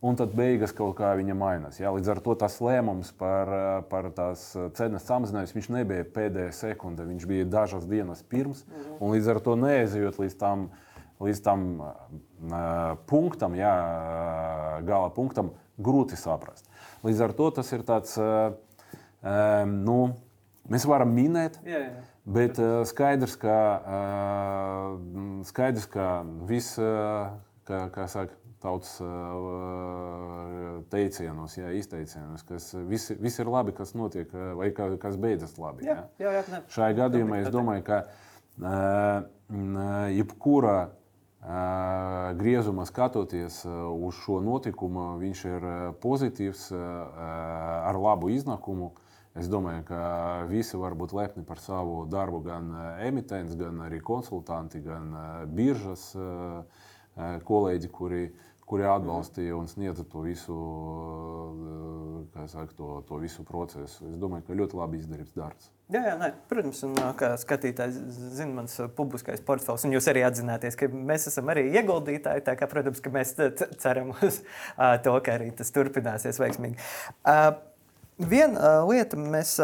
[0.00, 1.76] Un tad beigas kaut kā viņa mainās.
[1.76, 1.90] Ja?
[1.92, 3.50] Līdz ar to tas lēmums par,
[3.90, 4.46] par tās
[4.78, 7.04] cenas samazinājumu nebija pēdējā sekundē.
[7.04, 8.62] Viņš bija dažas dienas pirms.
[8.96, 10.70] Un līdz ar to neaizejot līdz tam
[11.20, 11.66] līdz tam
[13.10, 13.72] punktam, jā,
[14.86, 16.68] gala punktam, grūti saprast.
[17.04, 18.52] Līdz ar to tas ir tāds, uh,
[19.24, 19.98] um, nu,
[20.72, 22.02] mēs varam minēt, jā, jā.
[22.24, 26.10] bet uh, skaidrs, ka, uh, skaidrs, ka
[26.48, 27.32] viss, uh,
[27.68, 28.98] kā, kā saka, tautas
[30.92, 34.28] teicienos, jā, izteicienos, kas viss, viss ir labi, kas notiek,
[34.58, 35.86] vai kas beidzas labi.
[35.88, 39.22] Jā, jā, jā, jā, Šajā gadījumā es domāju, ka uh,
[40.12, 40.90] jebkura
[41.40, 45.68] griezumā skatoties uz šo notikumu, viņš ir
[46.02, 48.92] pozitīvs, ar labu iznākumu.
[49.38, 50.00] Es domāju, ka
[50.50, 52.72] visi var būt lepni par savu darbu, gan
[53.06, 55.14] emitents, gan arī konsultanti, gan
[55.54, 56.10] biržas
[57.46, 58.24] kolēģi, kuri,
[58.66, 60.58] kuri atbalstīja un sniedza to visu,
[62.34, 64.10] saka, to, to visu procesu.
[64.10, 65.70] Es domāju, ka ļoti labi izdarīts darbs.
[65.90, 67.96] Jā, jā nē, protams, un kā skatītājs
[68.36, 72.44] zina, mans publiskais portfels, un jūs arī atzināties, ka mēs esam arī ieguldītāji.
[72.46, 73.34] Tā kā, protams, ka mēs
[73.82, 74.38] ceram uz
[75.02, 76.78] to, ka arī tas turpināsies veiksmīgi.
[78.20, 79.56] Viena lieta, mēs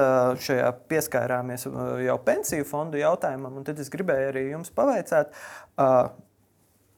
[0.42, 1.68] šajā pieskārāmies
[2.06, 5.30] jau pensiju fondu jautājumam, un tad es gribēju arī jums pavaicāt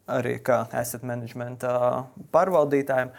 [0.08, 1.64] arī kā asset management
[2.34, 3.12] pārvaldītājiem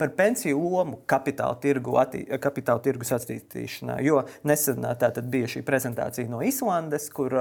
[0.00, 3.98] par pensiju lomu kapitāla, tirgu, attī, kapitāla tirgus attīstīšanā.
[4.04, 4.84] Jo nesen
[5.32, 7.34] bija šī prezentācija no Islandes, kur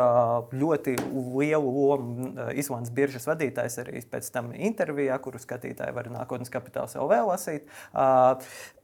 [0.53, 0.95] ļoti
[1.37, 7.09] lielu lomu Islandes biržas vadītājs arī pēc tam intervijā, kuru skatītāji var nākotnes kapitāls jau
[7.11, 7.69] vēl lasīt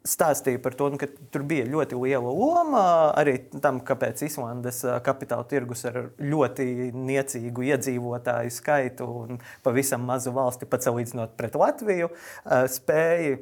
[0.08, 2.84] stāstīja par to, nu, ka tur bija ļoti liela loma
[3.20, 10.70] arī tam, kāpēc Islandes kapitāla tirgus ar ļoti niecīgu iedzīvotāju skaitu un pavisam mazu valsti,
[10.70, 12.12] pat salīdzinot pret Latviju,
[12.72, 13.39] spēja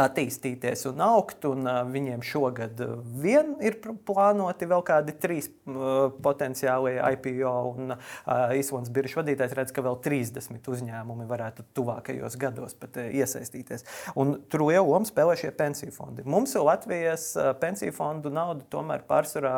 [0.00, 1.44] attīstīties un augt.
[1.48, 2.80] Un, uh, viņiem šogad
[3.22, 7.54] vien ir plānoti vēl kādi trīs uh, potenciāli IPO.
[7.72, 13.10] Un, uh, Īslandes biržas vadītājs redz, ka vēl 30 uzņēmumi varētu tuvākajos gados pat uh,
[13.12, 13.86] iesaistīties.
[14.18, 16.24] Un tur lielu lomu spēlē šie pensiju fondi.
[16.24, 19.56] Mums Latvijas uh, pensiju fondu nauda tomēr pārsvarā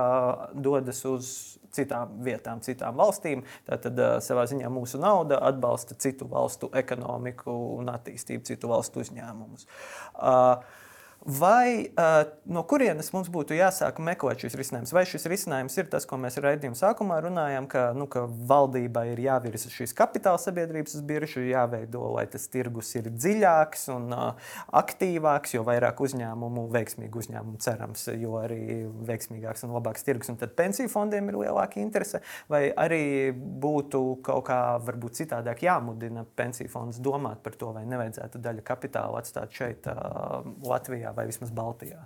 [0.55, 1.35] dodas uz
[1.75, 3.45] citām vietām, citām valstīm.
[3.68, 9.68] Tātad savā ziņā mūsu nauda atbalsta citu valstu ekonomiku un attīstību, citu valstu uzņēmumus.
[10.14, 10.83] Uh,
[11.25, 14.91] Vai uh, no kurienes mums būtu jāsāk meklēt šis risinājums?
[14.93, 19.22] Vai šis risinājums ir tas, ko mēs raidījuma sākumā runājām, ka, nu, ka valdībai ir
[19.25, 25.55] jāvirza šīs kapitāla sabiedrības uz biržu, jāveido, lai tas tirgus ir dziļāks un uh, aktīvāks,
[25.57, 28.61] jo vairāk uzņēmumu, veiksmīgu uzņēmumu cerams, jo arī
[29.09, 32.20] veiksmīgāks un labāks tirgus, un tad pensiju fondiem ir lielāka interese,
[32.53, 38.45] vai arī būtu kaut kā varbūt citādāk jāmudina pensiju fondus domāt par to, vai nevajadzētu
[38.45, 42.04] daļu kapitāla atstāt šeit, uh, Latvijā vai vismaz Baltijā?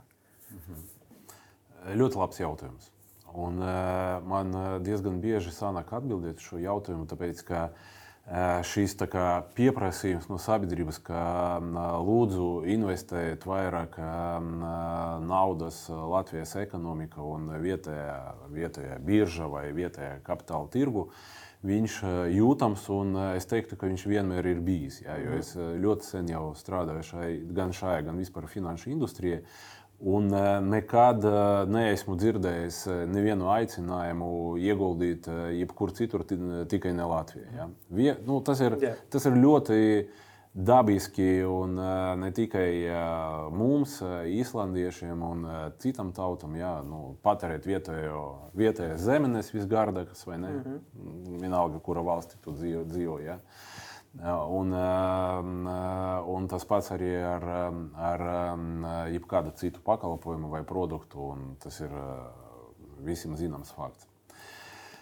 [0.53, 0.87] Mhm.
[1.99, 2.91] Ļoti labs jautājums.
[3.39, 10.31] Un, uh, man diezgan bieži sanāk atbildēt šo jautājumu, tāpēc ka uh, šīs kā, pieprasījums
[10.33, 11.23] no sabiedrības, ka
[11.61, 14.01] uh, lūdzu investēt vairāk
[15.29, 18.17] naudas Latvijas ekonomika un vietējā,
[18.57, 21.09] vietējā birža vai vietējā kapitāla tirgu.
[21.09, 21.97] Uh, viņš
[22.35, 25.01] jūtams, un es teiktu, ka viņš vienmēr ir bijis.
[25.03, 29.43] Jā, jo es ļoti sen jau strādāju šai, gan šajā, gan vispār finanšu industrijā.
[29.99, 30.31] Un
[30.71, 31.25] nekad
[31.67, 34.31] neesmu dzirdējis nevienu aicinājumu
[34.63, 35.27] ieguldīt
[35.59, 36.23] jebkur citur,
[36.71, 37.49] tikai ne Latvijā.
[37.57, 37.67] Ja?
[37.91, 39.01] Vie, nu, tas, ir, yeah.
[39.11, 39.81] tas ir ļoti
[40.59, 41.77] dabiski un
[42.19, 42.71] ne tikai
[43.55, 45.45] mums, īslandiešiem un
[45.79, 48.23] citam tautam, jā, nu, patērēt vietējo,
[48.59, 50.51] vietējās zemes visgardākas vai ne.
[50.51, 51.41] Mm -hmm.
[51.41, 52.85] Vienalga, kura valsti tu dzīvo.
[52.85, 53.39] dzīvo jā.
[54.51, 54.73] Un,
[56.27, 57.45] un tas pats arī ar,
[57.95, 58.25] ar
[59.13, 61.37] jebkādu citu pakalpojumu vai produktu.
[61.63, 61.91] Tas ir
[63.05, 64.08] visiem zināms fakts.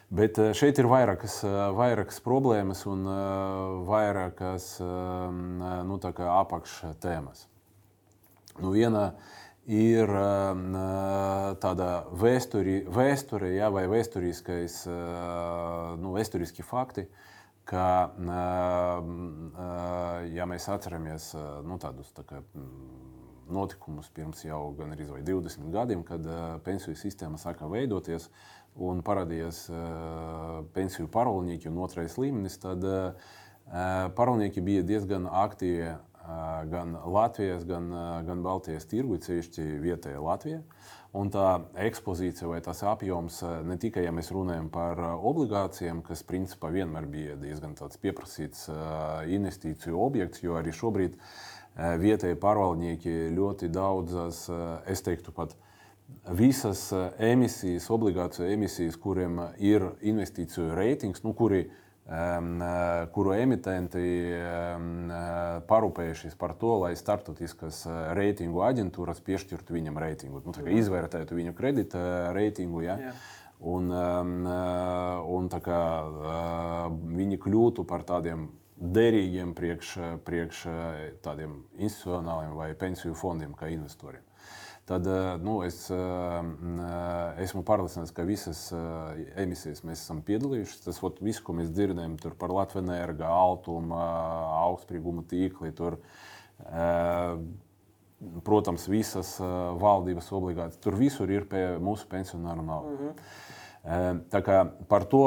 [0.06, 1.40] Bet šeit ir vairākas,
[1.74, 3.02] vairākas problēmas un
[3.88, 7.40] vairākas nu, apakštēmas.
[8.60, 9.08] Nu, viena
[9.66, 10.12] ir
[11.58, 11.88] tāda
[12.22, 14.84] vēsturi, vēsture ja, vai vēsturiskais,
[15.98, 17.08] nu, vēsturiski fakti,
[17.66, 17.86] ka,
[20.38, 21.32] ja mēs atceramies
[21.66, 22.44] nu, tādus tā kā,
[23.50, 26.22] notikumus pirms jau gan arī 20 gadiem, kad
[26.66, 28.30] pensiju sistēma sāka veidoties
[28.76, 29.66] un parādījās
[30.76, 32.84] pensiju parolnieki un otrais līmenis, tad
[34.18, 35.94] parolnieki bija diezgan aktīvi
[36.70, 37.90] gan Latvijas, gan,
[38.26, 40.60] gan Baltijas tirgu, ceļšķi vietējā Latvijā.
[41.16, 46.68] Un tā ekspozīcija vai tas apjoms, ne tikai ja mēs runājam par obligācijām, kas principā
[46.74, 48.66] vienmēr bija diezgan pieprasīts
[49.32, 51.16] investīciju objekts, jo arī šobrīd
[52.02, 54.44] vietējie pārvaldnieki ļoti daudzas,
[54.84, 55.56] es teiktu, pat
[56.36, 56.88] visas
[57.18, 61.74] emisijas, obligāciju emisijas, kuriem ir investīciju reitings, nu, kuri ir
[63.14, 64.02] kuru emitenti
[65.66, 67.82] parūpējušies par to, lai starptautiskas
[68.14, 72.04] reitingu aģentūras piešķirtu viņam reitingu, nu, izvērtētu viņu kredīta
[72.36, 72.84] reitingu.
[72.86, 72.98] Ja?
[73.08, 73.16] Jā.
[73.66, 75.80] Un, un kā,
[77.16, 79.96] viņi kļūtu par tādiem derīgiem priekš,
[80.28, 80.62] priekš
[81.24, 84.22] tādiem institucionāliem vai pensiju fondiem, kā investoriem
[84.86, 88.68] tad eh, nu, es eh, eh, esmu pārliecināts, ka visas
[89.34, 90.84] emisijas mēs esam piedalījušies.
[90.86, 93.98] Tas ot, viss, ko mēs dzirdējam par Latvijas enerģiju, Altumu,
[94.62, 95.72] augstsprieguma tīkli.
[95.76, 95.98] Tur,
[98.46, 99.34] protams, visas
[99.82, 100.80] valdības obligācijas.
[100.82, 102.94] Tur visur ir pie mūsu pensionāru nauda.
[102.94, 104.22] Mm -hmm.
[104.30, 105.26] Tā kā par, to,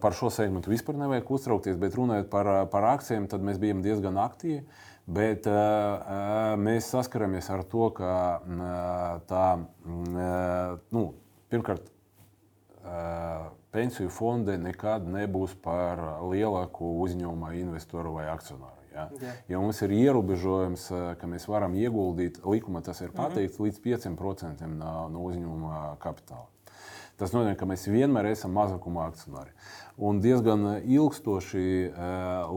[0.00, 4.16] par šo segmentu vispār nevajag uztraukties, bet runājot par, par akcijiem, tad mēs bijām diezgan
[4.16, 4.62] aktīvi.
[5.06, 8.70] Bet uh, mēs saskaramies ar to, ka uh,
[9.30, 11.02] tā, uh, nu,
[11.52, 11.92] pirmkārt,
[12.82, 18.74] uh, pensiju fondi nekad nebūs par lielāku uzņēmumu investoru vai akcionāru.
[18.96, 19.06] Ja?
[19.20, 19.38] Yeah.
[19.52, 20.88] Jo mums ir ierobežojums,
[21.20, 23.16] ka mēs varam ieguldīt, likuma tas ir mhm.
[23.20, 23.86] pateikts, mm -hmm.
[23.86, 26.48] līdz 5% no, no uzņēmuma kapitāla.
[27.16, 29.54] Tas nozīmē, ka mēs vienmēr esam mazākuma akcionāri.
[29.96, 31.96] Un diezgan ilgstoši uh,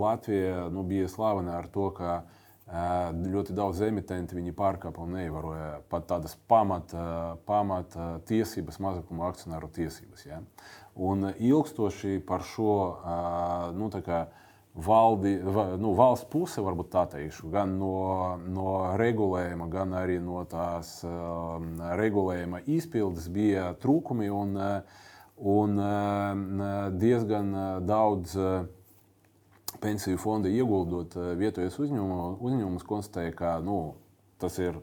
[0.02, 2.39] Latvija nu, bija slavena ar to, ka uh,
[2.70, 10.26] Ļoti daudz emitentu viņi pārkāpa un neievēroja pat tādas pamata, pamata tiesības, mazākuma akcionāru tiesības.
[10.28, 10.44] Ja?
[10.94, 12.76] Un ilgstoši par šo
[13.74, 13.90] nu,
[14.86, 15.34] valdi,
[15.82, 21.00] nu, valsts puse, varbūt tā teikšu, gan no, no regulējuma, gan arī no tās
[21.98, 24.58] regulējuma izpildes bija trūkumi un,
[25.58, 25.82] un
[27.02, 27.56] diezgan
[27.90, 28.38] daudz
[29.82, 33.80] pensiju fonda ieguldot eh, vietējos uzņēmumus, uzņēmumus konstatēja, ka nu,
[34.42, 34.80] tas ir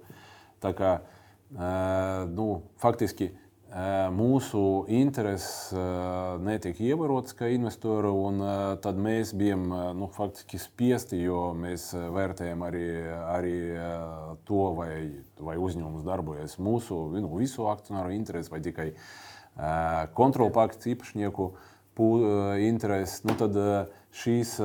[0.62, 2.46] kā, eh, nu,
[2.82, 5.74] faktiski eh, mūsu intereses
[6.42, 8.42] netiek ievērotas kā investoru, un
[8.82, 9.68] tad mēs bijām
[9.98, 12.88] nu, faktiski spiesti, jo mēs vērtējam arī,
[13.36, 13.56] arī
[14.48, 14.90] to, vai,
[15.38, 18.92] vai uzņēmums darbojas mūsu nu, visu akcionāru intereses vai tikai
[20.16, 21.50] kontrolpakts īpašnieku
[22.60, 23.22] intereses.
[23.24, 23.56] Nu, tad,
[24.16, 24.56] šīs,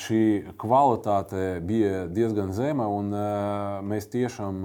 [0.00, 0.20] šī
[0.60, 3.12] kvalitāte bija diezgan zema, un
[3.84, 4.62] mēs tiešām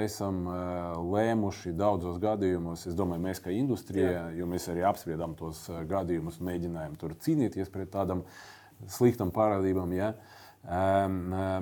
[0.00, 0.46] esam
[1.12, 6.96] lēmuši daudzos gadījumos, es domāju, mēs kā industrija, jo mēs arī apspriedām tos gadījumus mēģinājām
[7.00, 8.24] tur cīnīties pret tādām
[8.88, 9.92] sliktām parādībām.
[9.98, 10.14] Ja?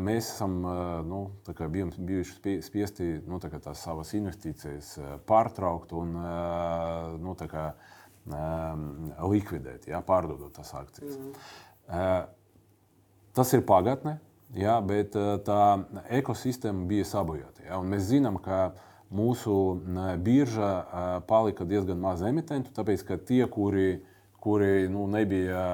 [0.03, 0.61] Mēs esam
[1.07, 4.97] nu, bijām, bijuši spiesti nu, tās savas investīcijas
[5.29, 6.15] pārtraukt un
[7.23, 7.69] nu, kā,
[8.27, 11.19] likvidēt, ja, pārdodot tās akcijas.
[11.19, 12.33] Mm.
[13.37, 14.17] Tas ir pagātne,
[14.57, 15.15] ja, bet
[15.47, 15.63] tā
[16.19, 17.67] ekosistēma bija sabojāta.
[17.69, 18.73] Ja, mēs zinām, ka
[19.15, 19.55] mūsu
[20.25, 24.01] birža palika diezgan maz emitentu, tāpēc ka tie, kuri,
[24.43, 25.67] kuri nu, nebija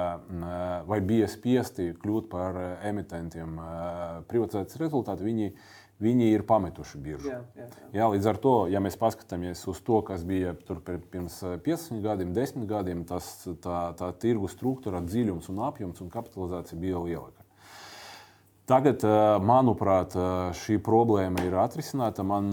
[0.88, 3.56] vai bija spiesti kļūt par emitentiem
[4.28, 5.54] privatizācijas rezultātā, viņi
[6.02, 7.30] viņi ir pametuši biržu.
[7.30, 7.90] Jā, jā, jā.
[7.98, 12.32] Jā, līdz ar to, ja mēs paskatāmies uz to, kas bija pirms 15 eh, gadiem,
[12.36, 13.30] 10 gadiem, tas,
[13.62, 17.38] tā, tā tirgu struktūra, dziļums un apjoms un kapitalizācija bija lielāka.
[18.70, 22.24] Tagad, eh, manuprāt, eh, šī problēma ir atrisināta.
[22.26, 22.50] Man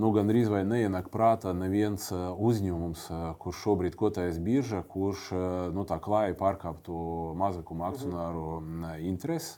[0.00, 3.08] nu, gandrīz vai neienāk prātā neviens uzņēmums,
[3.42, 5.30] kurš šobrīd kotējas biržā, kurš
[5.74, 9.06] nu, klāja pārkāptu mazākumu akcionāru mhm.
[9.08, 9.56] intereses.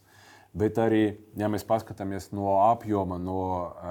[0.57, 1.03] Bet arī,
[1.37, 3.43] ja mēs paskatāmies no apjoma, no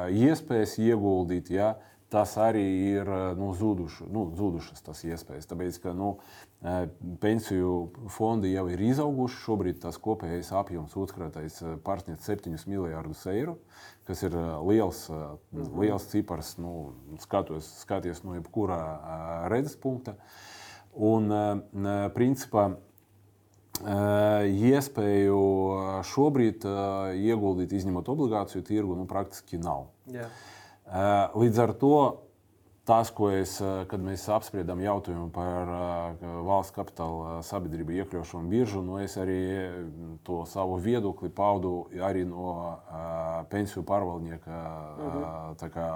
[0.10, 1.76] iespējas ieguldīt, ja,
[2.10, 2.64] tas arī
[2.96, 5.48] ir nu, zuduši, nu, zudušas tas iespējas.
[5.50, 6.14] Tāpēc, ka nu,
[7.22, 7.74] pensiju
[8.14, 9.42] fondi jau ir izauguši.
[9.44, 13.58] Šobrīd tas kopējais apjoms uzkrātais pārsniedz 7 miljardus eiro,
[14.08, 15.06] kas ir liels,
[15.52, 16.94] liels cipars, nu,
[17.24, 18.82] skatos, skaties no jebkurā
[19.52, 20.16] redzes punkta.
[20.98, 21.30] Un,
[22.16, 22.72] principā,
[23.84, 25.42] iespēju
[26.10, 26.66] šobrīd
[27.18, 29.90] ieguldīt, izņemot obligāciju tirgu, nu, praktiski nav.
[30.10, 30.32] Yeah.
[31.38, 31.98] Līdz ar to
[32.88, 33.58] tas, ko es,
[33.92, 35.68] kad mēs apspriedām jautājumu par
[36.48, 39.42] valsts kapitāla sabiedrību iekļaušanu biržu, nu es arī
[40.24, 42.54] to savu viedokli paudu arī no
[43.52, 44.62] pensiju pārvaldnieka
[45.60, 45.90] kā,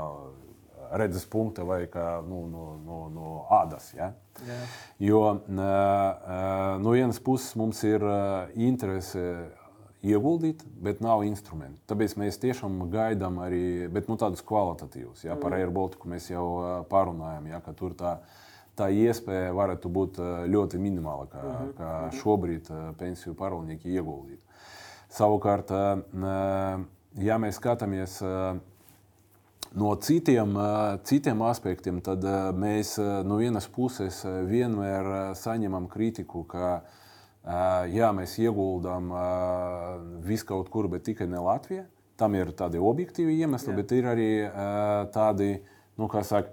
[0.91, 3.31] redzes punkta vai kā, nu, no, no, no
[3.61, 3.91] ādas.
[3.95, 4.11] Ja?
[4.47, 4.59] Jā.
[5.01, 8.05] Jo no vienas puses mums ir
[8.55, 9.23] interese
[10.01, 11.77] ieguldīt, bet nav instrumentu.
[11.91, 15.25] Tāpēc mēs tiešām gaidām arī nu, tādus kvalitatīvus.
[15.27, 15.37] Ja?
[15.37, 15.59] Par mm.
[15.59, 16.45] Air Baltiku mēs jau
[16.89, 17.61] pārunājām, ja?
[17.61, 18.15] ka tur tā,
[18.77, 21.73] tā iespēja varētu būt ļoti minimāla, kā, mm -hmm.
[21.77, 22.17] kā mhm.
[22.23, 24.41] šobrīd pensiju pārvaldnieki ieguldīt.
[25.11, 25.71] Savukārt,
[27.19, 28.21] ja mēs skatāmies
[29.71, 30.57] No citiem,
[31.07, 32.25] citiem aspektiem tad
[32.59, 34.17] mēs no vienas puses
[34.49, 36.81] vienmēr saņemam kritiku, ka
[37.87, 39.07] jā, mēs ieguldām
[40.27, 41.85] viskaut kur, bet tikai ne Latvijā.
[42.19, 43.77] Tam ir tādi objektīvi iemesli, jā.
[43.79, 44.31] bet ir arī
[45.15, 45.53] tādi,
[45.97, 46.51] nu, kā saka,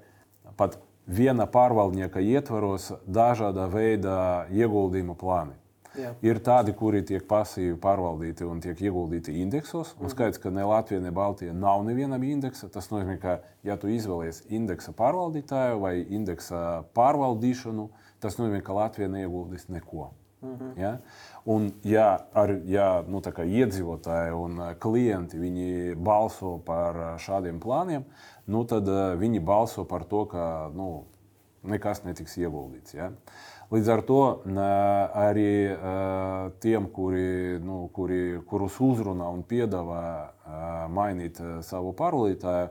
[0.57, 0.79] pat
[1.11, 5.59] viena pārvaldnieka ietvaros dažāda veida ieguldījuma plāni.
[5.99, 6.13] Jā.
[6.23, 9.95] Ir tādi, kuri tiek pasīvi pārvaldīti un tiek ieguldīti indeksos.
[9.99, 10.13] Un mhm.
[10.15, 12.71] skaidrs, ka ne Latvija, ne Baltija nav nevienam indeksa.
[12.73, 17.89] Tas nozīmē, ka, ja tu izvēlies indeksa pārvaldītāju vai indeksa pārvaldīšanu,
[18.23, 20.13] tas nozīmē, ka Latvija neieguldīs neko.
[20.41, 20.65] Uh mhm.
[20.65, 20.81] -huh.
[20.81, 20.99] ja?
[21.45, 28.05] Un, ja, ar, ja nu, iedzīvotāji un klienti balso par šādiem plāniem,
[28.47, 28.87] nu, tad
[29.19, 31.05] viņi balso par to, ka nu,
[31.63, 32.95] nekas netiks ieguldīts.
[32.95, 33.11] Ja?
[33.69, 34.21] Līdz ar to
[35.21, 35.51] arī
[36.65, 40.05] tiem, kuri, nu, kuri, kurus uzrunā un piedāvā
[40.89, 41.37] mainīt
[41.69, 42.71] savu pārvaldītāju,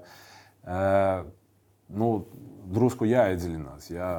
[2.02, 2.10] nu,
[2.74, 4.10] drusku jāiedziļinās, ja,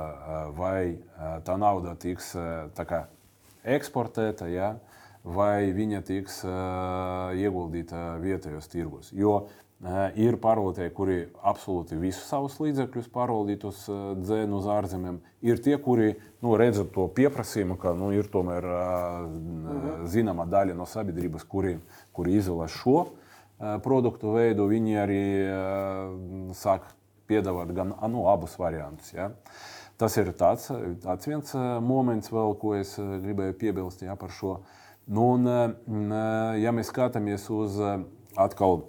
[0.54, 1.02] vai
[1.44, 2.30] tā nauda tiks
[2.78, 3.08] kā,
[3.66, 4.76] eksportēta, ja,
[5.26, 6.44] vai viņa tiks
[7.42, 9.10] ieguldīta vietējos tirgos.
[9.10, 9.48] Jo
[10.18, 11.16] Ir pārvaldītāji, kuri
[11.46, 13.84] absolūti visus savus līdzekļus pārvaldītu uz
[14.24, 15.20] dzēnu, uz ārzemēm.
[15.46, 20.08] Ir tie, kuri nu, redz to pieprasījumu, ka nu, ir tomēr mhm.
[20.10, 21.76] zināma daļa no sabiedrības, kuri,
[22.10, 23.04] kuri izvēlas šo
[23.86, 24.66] produktu veidu.
[24.66, 25.22] Viņi arī
[26.58, 26.90] sāk
[27.30, 29.14] piedāvāt gan nu, abus variantus.
[29.14, 29.30] Ja.
[29.98, 30.72] Tas ir tāds,
[31.06, 31.54] tāds viens
[31.86, 34.58] moments, vēl, ko es gribēju piebilst ja, par šo.
[35.06, 36.10] Nu, un,
[36.58, 37.78] ja mēs skatāmies uz
[38.38, 38.88] atkal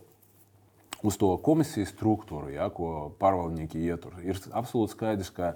[1.03, 4.17] uz to komisiju struktūru, ja, ko pārvaldnieki ietur.
[4.25, 5.53] Ir absolūti skaidrs, ka,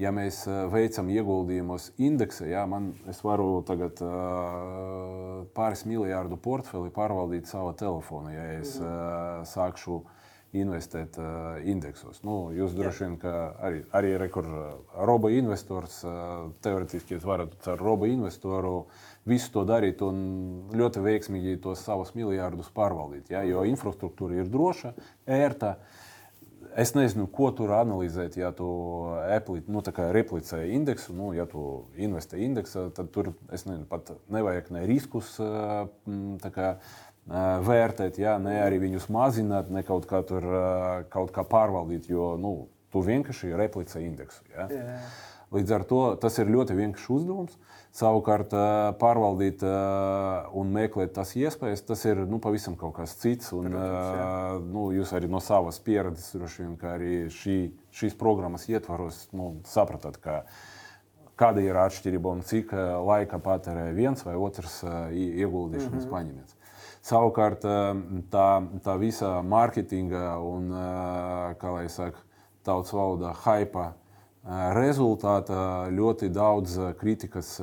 [0.00, 6.92] ja mēs eh, veicam ieguldījumus indeksā, ja, man, es varu tagad uh, pāris miljārdu portfeli
[6.94, 10.02] pārvaldīt savā telefonā, ja es uh, sākšu
[10.60, 12.22] investēt uh, indeksos.
[12.26, 14.48] Nu, jūs droši vien arī, arī rekur,
[15.08, 18.84] robo investors, uh, teorētiski jūs varat ar robo investoru
[19.28, 20.16] visu to darīt un
[20.74, 23.32] ļoti veiksmīgi tos savus miljardus pārvaldīt.
[23.34, 23.44] Ja?
[23.46, 24.94] Jo infrastruktūra ir droša,
[25.26, 25.76] ērta.
[26.74, 28.34] Es nezinu, ko tur analizēt.
[28.40, 28.66] Ja tu
[29.22, 29.82] Apple, nu,
[30.16, 36.72] replicē indeksu, nu, ja tu investē indeksā, tad tur nezinu, pat nevajag ne riskus kā,
[37.26, 38.38] vērtēt, ja?
[38.38, 40.44] ne arī viņus mazināt, ne kaut kā, tur,
[41.12, 42.56] kaut kā pārvaldīt, jo nu,
[42.92, 44.44] tu vienkārši replicē indeksu.
[44.52, 44.68] Ja?
[44.70, 45.14] Yeah.
[45.54, 47.56] Līdz ar to tas ir ļoti vienkāršs uzdevums.
[47.94, 48.50] Savukārt,
[48.98, 53.52] pārvaldīt un meklēt tās iespējas, tas ir nu, pavisam kaut kas cits.
[53.54, 57.58] Un, Protams, nu, jūs arī no savas pieredzes, droši vien, ka arī šī,
[57.94, 60.40] šīs programmas ietvaros nu, sapratāt, ka
[61.38, 62.74] kāda ir atšķirība un cik
[63.06, 64.80] laika patērē viens vai otrs
[65.14, 66.12] ieguldīšanas mm -hmm.
[66.16, 66.53] paņēmiens.
[67.04, 67.66] Savukārt,
[68.32, 68.48] tā,
[68.84, 70.70] tā visa mārketinga un,
[71.60, 72.22] kā lai saka,
[72.64, 73.90] tautas valodā, hype
[74.76, 77.54] Rezultātā ļoti daudz kritikas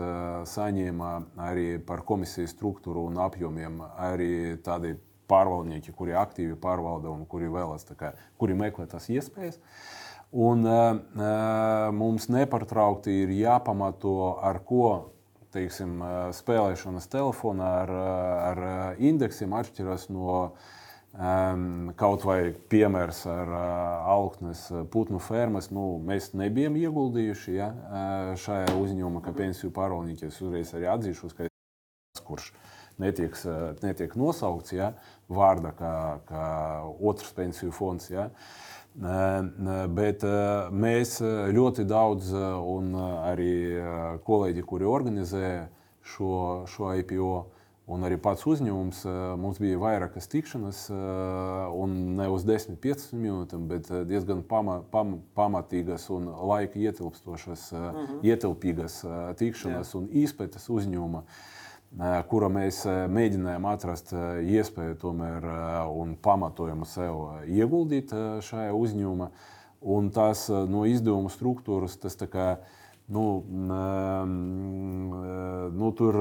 [0.49, 1.09] saņēma
[1.45, 3.83] arī par komisijas struktūru un apjomiem.
[4.01, 4.95] Arī tādi
[5.29, 9.61] pārvaldnieki, kuri aktīvi pārvalda un kuri vēlas, kā, kuri meklē tās iespējas.
[10.31, 10.65] Un,
[12.01, 14.87] mums nepārtraukti ir jāpamato, ar ko
[15.53, 15.99] teiksim,
[16.35, 17.95] spēlēšanas telefonā ar,
[18.51, 18.61] ar
[19.03, 20.69] indeksiem atšķiras no uh,
[21.11, 23.63] Um, kaut vai piemērs ar uh,
[24.13, 24.61] augstnes
[24.93, 27.67] putnu fermas, nu, mēs nebijām ieguldījuši ja,
[28.39, 32.53] šajā uzņēmumā, ka pensiju pārvaldnieki es uzreiz arī atzīšos, ka es kurš
[33.03, 33.35] netiek,
[33.83, 34.93] netiek nosaukts ja,
[35.27, 35.93] vārda kā,
[36.31, 36.45] kā
[37.11, 38.07] otrs pensiju fonds.
[38.13, 38.29] Ja.
[38.95, 40.25] Bet
[40.75, 41.15] mēs
[41.55, 43.53] ļoti daudz, un arī
[44.27, 45.51] kolēģi, kuri organizē
[46.03, 47.31] šo, šo IPO,
[47.91, 49.05] un arī pats uzņēmums,
[49.39, 56.27] mums bija vairākas tikšanās, un ne uz 10-15 minūtēm, bet diezgan pama, pam, pamatīgas un
[56.51, 58.03] laika ietilpstošas, mhm.
[58.03, 58.21] -huh.
[58.27, 59.01] ietilpīgas
[59.39, 59.97] tikšanās Jā.
[60.01, 61.23] un izpētes uzņēmuma.
[61.23, 61.60] Uh,
[62.31, 65.47] kura mēs mēģinājām atrast iespēju tomēr
[65.91, 68.13] un pamatojumu sev ieguldīt
[68.47, 69.31] šajā uzņēmumā.
[69.81, 72.61] Un tās no izdevuma struktūras, tas, kā,
[73.09, 73.41] nu,
[75.73, 76.19] nu, tur,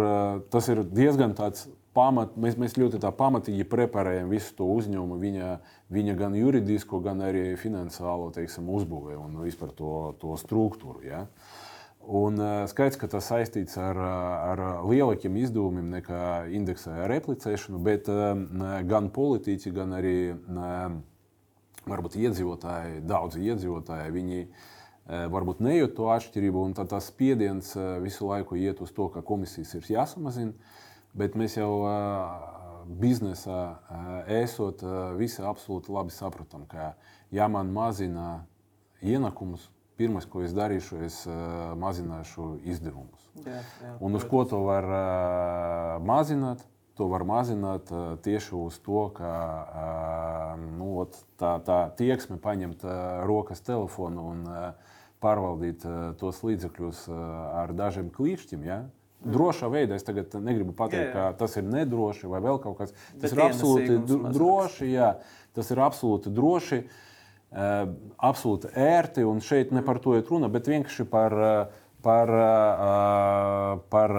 [0.51, 5.55] tas ir diezgan tāds pamat, mēs, mēs ļoti pamatīgi preparējam visu to uzņēmumu, viņa,
[5.93, 11.05] viņa gan juridisko, gan arī finansiālo teiksim, uzbūvē un vispār to, to struktūru.
[11.05, 11.27] Ja?
[11.27, 11.60] Uh,
[12.01, 16.23] Un uh, skaidrs, ka tas saistīts ar, ar lielākiem izdevumiem nekā
[16.57, 18.33] indeksa replicēšanu, bet uh,
[18.89, 20.15] gan politiķi, gan arī
[21.91, 24.45] varbūt iedzīvotāji, daudzi iedzīvotāji, viņi
[25.11, 27.73] varbūt nejūt to atšķirību, un tas spiediens
[28.05, 30.53] visu laiku iet uz to, ka komisijas ir jāsamazina.
[31.19, 31.73] Bet mēs jau
[33.01, 33.63] biznesā
[34.41, 34.85] esot,
[35.19, 36.93] visi absolūti labi saprotam, ka
[37.35, 38.45] ja man mazina
[39.03, 39.67] ienākumus,
[40.01, 43.27] pirmais, ko es darīšu, es uh, mazināšu izdevumus.
[43.45, 46.65] Jā, jā, un uz ko to var uh, mazināt?
[46.99, 49.33] To var mazināt uh, tieši uz to, ka
[50.61, 50.93] nu,
[51.41, 52.85] tā, tā tieksme paņemt
[53.29, 54.47] rokas telefonu un
[55.21, 55.85] pārvaldīt
[56.21, 58.65] tos līdzekļus ar dažiem klīšķiem.
[58.69, 58.79] Ja?
[59.21, 59.35] Mm.
[59.37, 61.15] Drošā veidā es tagad negribu pateikt, jā, jā.
[61.33, 62.93] ka tas ir nedroši vai vēl kaut kas.
[63.21, 64.01] Tas Bet ir absolūti
[64.37, 64.91] droši.
[64.93, 65.15] Jā,
[65.57, 66.83] tas ir absolūti droši.
[66.85, 67.10] Uh, Eh,
[67.51, 71.35] absolūti ērti, un šeit ne par to ir runa, bet vienkārši par,
[72.05, 72.35] par,
[73.91, 74.17] par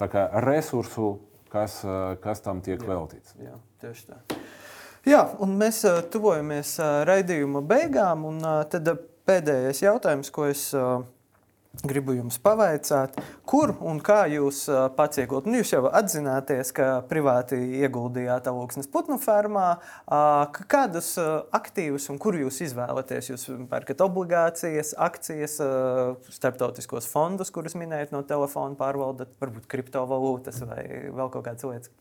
[0.00, 1.12] kā, resursu,
[1.52, 1.80] kas,
[2.24, 3.36] kas tam tiek jā, veltīts.
[3.38, 4.40] Jā, tieši tā.
[5.06, 6.74] Jā, un mēs tuvojamies
[7.08, 8.42] raidījuma beigām, un
[8.72, 8.90] tad
[9.30, 10.66] pēdējais jautājums, ko es
[11.70, 13.14] Gribu jums pavaicāt,
[13.46, 14.64] kur un kā jūs
[14.96, 15.46] pats iegūstat.
[15.46, 19.78] Nu, jūs jau atzināties, ka privāti ieguldījāt augsnes putnu fermā.
[20.74, 21.12] Kādus
[21.54, 23.30] aktīvus un kur jūs izvēlaties?
[23.30, 25.56] Jūs pērkat obligācijas, akcijas,
[26.34, 31.94] starptautiskos fondus, kurus minējat no telefona, pārvaldat varbūt kriptovalūtas vai vēl kaut kādas lietas.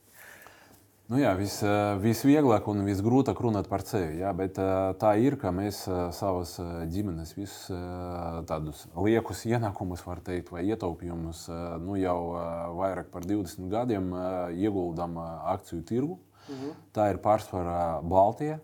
[1.10, 1.56] Nu jā, vis,
[2.04, 4.20] visvieglāk un visgrūtāk runāt par sevi.
[4.22, 4.60] Jā, bet
[5.02, 6.62] tā ir, ka mēs savas
[6.94, 7.66] ģimenes visus
[8.46, 11.50] tādus liekus ienākumus, var teikt, vai ietaupījumus
[11.82, 12.38] nu jau
[12.78, 14.14] vairāk par 20 gadiem
[14.54, 15.18] ieguldām
[15.56, 16.22] akciju tirgu.
[16.46, 16.78] Mhm.
[16.94, 18.62] Tā ir pārsvarā Baltija.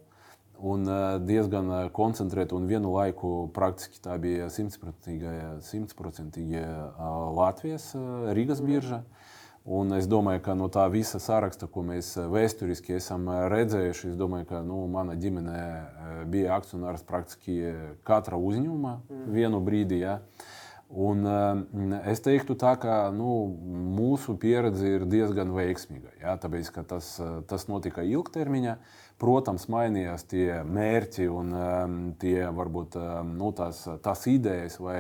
[0.56, 0.88] Un
[1.26, 6.70] diezgan koncentrēta un vienu laiku praktiski tā bija simtprocentīga
[7.36, 7.90] Latvijas
[8.38, 9.02] Rīgas birža.
[9.02, 9.25] Mhm.
[9.66, 14.12] Un es domāju, ka no tā visa saraksta, ko mēs eh, vēsturiski esam eh, redzējuši,
[14.12, 17.58] es domāju, ka nu, mana ģimene eh, bija akcionārs praktiski
[18.06, 19.24] katra uzņēmuma mm.
[19.34, 20.04] vienu brīdi.
[20.04, 20.20] Ja.
[20.86, 21.26] Un,
[22.06, 23.32] es teiktu, tā, ka nu,
[23.98, 26.14] mūsu pieredze ir diezgan veiksmīga.
[26.22, 27.08] Ja, tāpēc, tas,
[27.50, 28.76] tas notika ilgtermiņā.
[29.20, 31.56] Protams, mainījās tie mērķi un
[32.22, 33.00] tie, varbūt,
[33.34, 35.00] nu, tās, tās idejas vai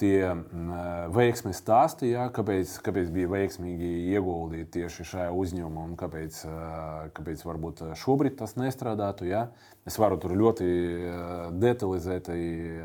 [0.00, 6.40] tie mm, veiksmes stāsti, ja, kāpēc, kāpēc bija veiksmīgi ieguldīt tieši šajā uzņēmumā un kāpēc,
[7.16, 9.28] kāpēc varbūt šobrīd tas nestrādātu.
[9.30, 9.48] Ja.
[9.88, 10.68] Es varu tur ļoti
[11.62, 12.38] detalizēti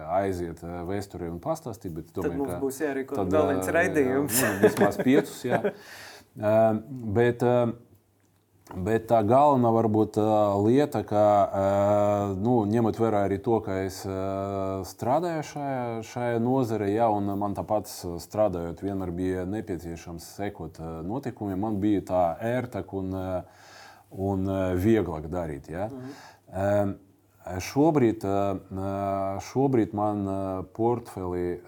[0.08, 4.44] aiziet vēsturē un pastāstīt, bet domāju, tad mums būs jārīko vēl viens raidījums.
[4.44, 5.60] Nu, vismaz piecus, jā.
[7.20, 7.44] bet,
[8.74, 10.18] Bet tā galvenā varbūt
[10.66, 11.26] lieta, ka
[12.42, 14.00] nu, ņemot vērā arī to, ka es
[14.90, 17.92] strādāju šajā, šajā nozarē, ja, un man tāpat
[18.24, 23.14] strādājot, vienmēr bija nepieciešams sekot notikumiem, man bija tā ērtāk un,
[24.10, 25.70] un vieglāk darīt.
[25.70, 25.90] Ja.
[25.94, 26.98] Mhm.
[27.62, 28.24] Šobrīd,
[29.52, 30.28] šobrīd man
[30.74, 31.60] portfelī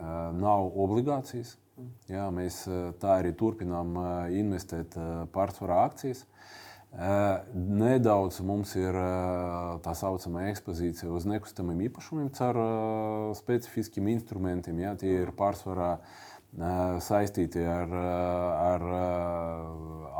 [0.41, 1.53] nav obligācijas.
[1.77, 1.95] Mhm.
[2.09, 2.63] Jā, mēs
[2.97, 3.99] tā arī turpinām
[4.33, 4.97] investēt
[5.35, 6.25] pārsvarā akcijas.
[6.95, 8.95] Nedaudz mums ir
[9.83, 12.59] tā saucamā ekspozīcija uz nekustamiem īpašumiem caur
[13.35, 14.79] specifiskiem instrumentiem.
[14.79, 15.97] Ja, tie ir pārsvarā
[17.03, 18.85] saistīti ar, ar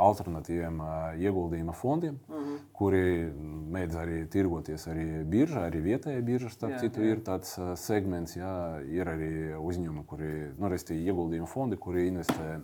[0.04, 0.82] alternatīviem
[1.16, 2.42] ieguldījuma fondiem, mhm.
[2.42, 2.58] -huh.
[2.76, 3.32] kuri
[3.72, 6.50] mēdz arī tirgoties arī biržā, arī vietējā birža.
[6.52, 7.14] Starp jā, citu, jā.
[7.14, 12.60] ir tāds segments, jā, ir arī uzņēmumi, kuri, nu, restīvi ieguldījuma fondi, kuri investē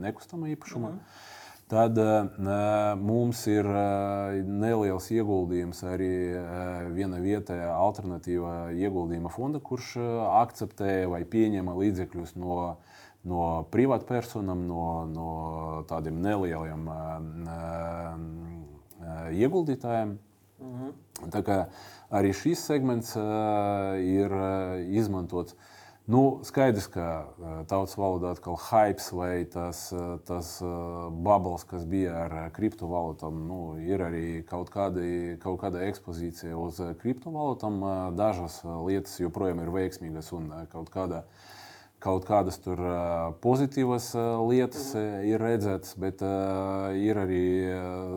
[0.00, 0.88] nekustamā īpašumā.
[0.88, 1.29] Uh mhm.
[1.70, 2.24] Tad uh,
[2.98, 10.08] mums ir uh, neliels ieguldījums arī uh, viena vietējā alternatīva ieguldījuma fonda, kurš uh,
[10.40, 12.56] akceptē vai pieņem līdzekļus no,
[13.22, 15.28] no privātpersonām, no, no
[15.92, 16.98] tādiem nelieliem uh,
[17.54, 20.18] uh, ieguldītājiem.
[20.60, 20.90] Mhm.
[21.30, 21.60] Tā kā
[22.10, 25.54] arī šis segments uh, ir uh, izmantots.
[26.06, 31.84] Nu, skaidrs, ka uh, tautas valodā atkal hype vai tas, uh, tas uh, bubbles, kas
[31.86, 37.78] bija ar kriptovalūtām, nu, ir arī kaut, kādi, kaut kāda ekspozīcija uz kriptovalūtām.
[38.18, 41.58] Dažas lietas joprojām ir veiksmīgas un kaut kādā veidā
[42.00, 42.80] kaut kādas tur
[43.44, 44.10] pozitīvas
[44.48, 45.24] lietas mhm.
[45.30, 46.22] ir redzētas, bet
[46.96, 47.44] ir arī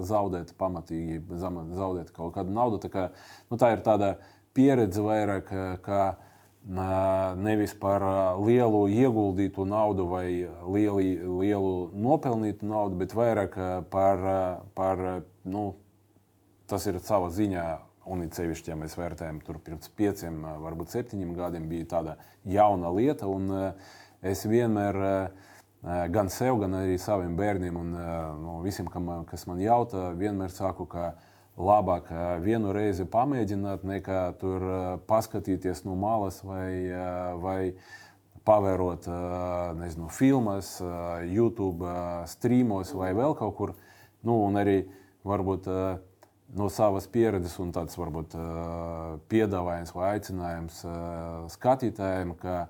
[0.07, 2.79] zaudēta pamatīgi, zaudēta kaut kāda nauda.
[2.83, 3.07] Tā, kā,
[3.51, 4.15] nu, tā ir tāda
[4.55, 5.51] pieredze vairāk.
[5.83, 6.03] Kā,
[6.63, 8.03] Nevis par
[8.39, 10.27] lielu ieguldītu naudu vai
[10.63, 13.57] lieli, lielu nopelnītu naudu, bet vairāk
[13.91, 14.27] par,
[14.77, 15.01] par
[15.43, 15.73] nu,
[16.71, 17.65] tas ir savā ziņā
[18.03, 22.91] Un it sevišķi, ja mēs vērtējam, tur pirms pieciem, varbūt septiņiem gadiem bija tāda jauna
[22.91, 23.29] lieta.
[24.23, 24.99] Es vienmēr
[26.11, 27.93] gan sev, gan arī saviem bērniem un
[28.43, 31.13] no visiem, kam, kas man jautā, vienmēr saku, ka
[31.57, 32.09] labāk
[32.41, 34.65] vienu reizi pamēģināt, nekā tur
[35.09, 36.89] paskatīties no malas vai,
[37.41, 37.59] vai
[38.43, 39.07] pavērot
[39.79, 40.75] nezinu, filmas,
[41.29, 41.93] YouTube
[42.27, 43.75] streamos vai vēl kaut kur.
[44.23, 44.81] Nu, un arī
[45.27, 45.69] varbūt
[46.57, 48.35] no savas pieredzes un tāds varbūt
[49.31, 50.81] piedāvājums vai aicinājums
[51.53, 52.65] skatītājiem, ka,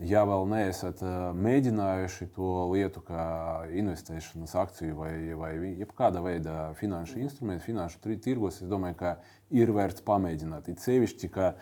[0.00, 1.02] ja vēl neesat
[1.36, 3.26] mēģinājuši to lietu, kā
[3.70, 9.16] investēšanas akciju vai, vai jebkāda veida finanšu instrumentu, finanšu tirgos, es domāju, ka
[9.50, 10.72] ir vērts pamēģināt.
[10.72, 11.54] It sevišķi, ka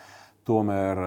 [0.48, 0.98] Tomēr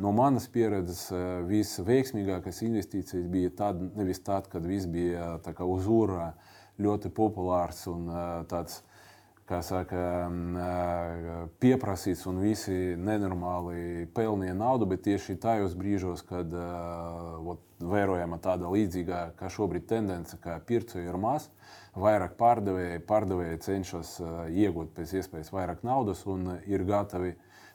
[0.00, 1.04] no manas pieredzes
[1.46, 6.32] visveiksmīgākās investīcijas bija tad, nevis tad, kad viss bija uz ūra
[6.80, 8.08] ļoti populārs un
[8.48, 8.80] tāds
[9.50, 10.02] kā saka,
[11.62, 19.22] pieprasīts un visi nenormāli pelnīja naudu, bet tieši tajos brīžos, kad ot, vērojama tāda līdzīga,
[19.38, 21.48] kā šobrīd tendence, ka pircēji ir maz,
[21.98, 24.16] vairāk pārdevēji, pārdevēji cenšas
[24.52, 27.34] iegūt pēc iespējas vairāk naudas un ir gatavi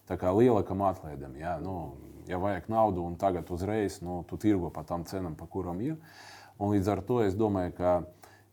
[0.10, 1.36] lielākam atlaidam.
[1.40, 1.58] Ja?
[1.60, 1.98] Nu,
[2.30, 6.00] ja vajag naudu un tagad uzreiz, nu, tu tirgo pa tām cenām, pa kurām ir.
[6.56, 7.96] Un līdz ar to es domāju, ka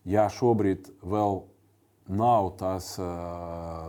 [0.09, 1.45] ja šobrīd vēl
[2.07, 2.99] nav tas,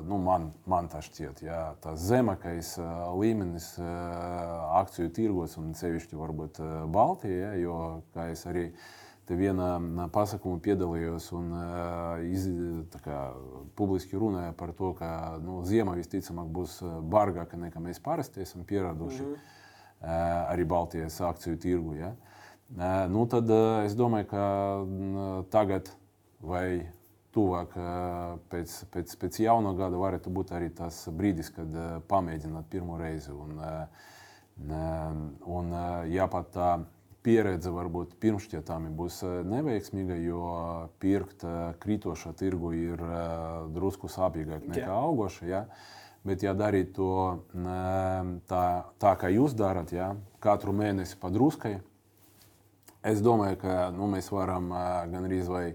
[0.06, 2.76] nu, man, man tā šķiet, jā, tas zemākais
[3.18, 6.62] līmenis akciju tirgos un sevišķi varbūt
[6.94, 7.78] Baltijā, jo,
[8.14, 8.68] kā es arī
[9.26, 11.52] te vienā pasakuma piedalījos un
[12.28, 12.48] iz,
[13.06, 13.20] kā,
[13.80, 15.10] publiski runāju par to, ka
[15.44, 20.52] nu, ziema visticamāk būs bargāka nekā mēs parasti esam pieraduši mm -hmm.
[20.54, 21.96] arī Baltijas akciju tirgu.
[21.96, 22.16] Ja?
[23.08, 23.50] Nu, tad
[23.86, 24.44] es domāju, ka
[25.50, 25.90] tagad
[26.42, 26.88] vai
[27.34, 27.76] tuvāk
[28.52, 31.78] pēc, pēc, pēc jaunā gada varētu būt arī tas brīdis, kad
[32.10, 33.34] pamēģināt pirmo reizi.
[33.34, 33.58] Un,
[35.58, 35.78] un,
[36.14, 36.74] ja pat tā
[37.24, 40.44] pieredze varbūt pirmšķietami būs neveiksmīga, jo
[41.02, 41.46] pirkt
[41.84, 43.04] krītošā tirgu ir
[43.74, 45.48] drusku sāpīgāk nekā augoša.
[45.48, 45.64] Ja?
[46.24, 47.16] Bet, ja darīt to
[48.48, 48.66] tā,
[49.00, 50.14] tā kā jūs darat, ja?
[50.44, 51.78] katru mēnesi padruskai,
[53.04, 54.70] es domāju, ka nu, mēs varam
[55.12, 55.66] gan vai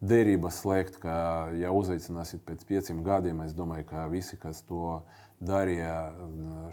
[0.00, 1.16] derības slēgt, ka,
[1.56, 5.00] ja uzaicināsiet pēc pieciem gadiem, es domāju, ka visi, kas to
[5.40, 6.12] darīja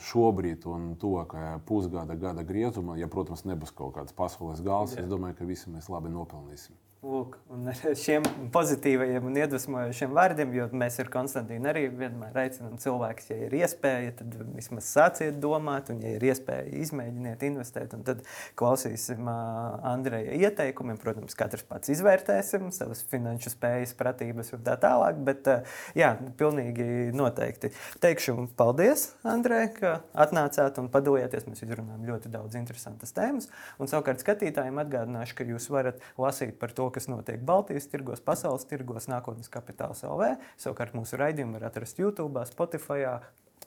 [0.10, 5.04] šobrīd un tuvākajā pusgada, gada griezumā, ja, protams, nebūs kaut kāds pasaules gals, Jā.
[5.04, 6.76] es domāju, ka visi mēs labi nopelnīsim.
[7.04, 8.24] Lūk, un ar šiem
[8.54, 14.14] pozitīviem un iedvesmojošiem vārdiem, jo mēs ar Konstantīnu arī vienmēr aicinām cilvēkus, ja ir iespēja,
[14.22, 17.92] tad vismaz sāciet domāt, un, ja ir iespēja, izmēģiniet investēt.
[18.08, 18.22] Tad
[18.56, 20.96] klausīsim Andreja ieteikumiem.
[21.02, 25.20] Protams, katrs pats izvērtēsim savas finanšu spējas, pratības un tā tālāk.
[25.28, 25.52] Bet,
[26.00, 27.74] jā, pilnīgi noteikti.
[28.00, 31.50] Teikšu paldies, Andrej, ka atnācāt un padalījāties.
[31.52, 33.52] Mēs izrunājām ļoti daudz interesantas tēmas.
[33.76, 38.66] Un savukārt skatītājiem atgādināšu, ka jūs varat lasīt par to, kas notiek Baltijas tirgos, pasaules
[38.70, 40.36] tirgos, nākotnes kapitāls LV.
[40.62, 43.18] Savukārt mūsu raidījumu var atrast YouTube, Spotify,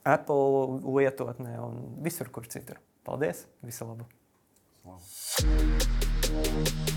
[0.07, 2.81] Apple lietotnē un visur, kur citur.
[3.07, 3.47] Paldies!
[3.67, 4.09] Visu labu!
[4.87, 6.96] Slavu.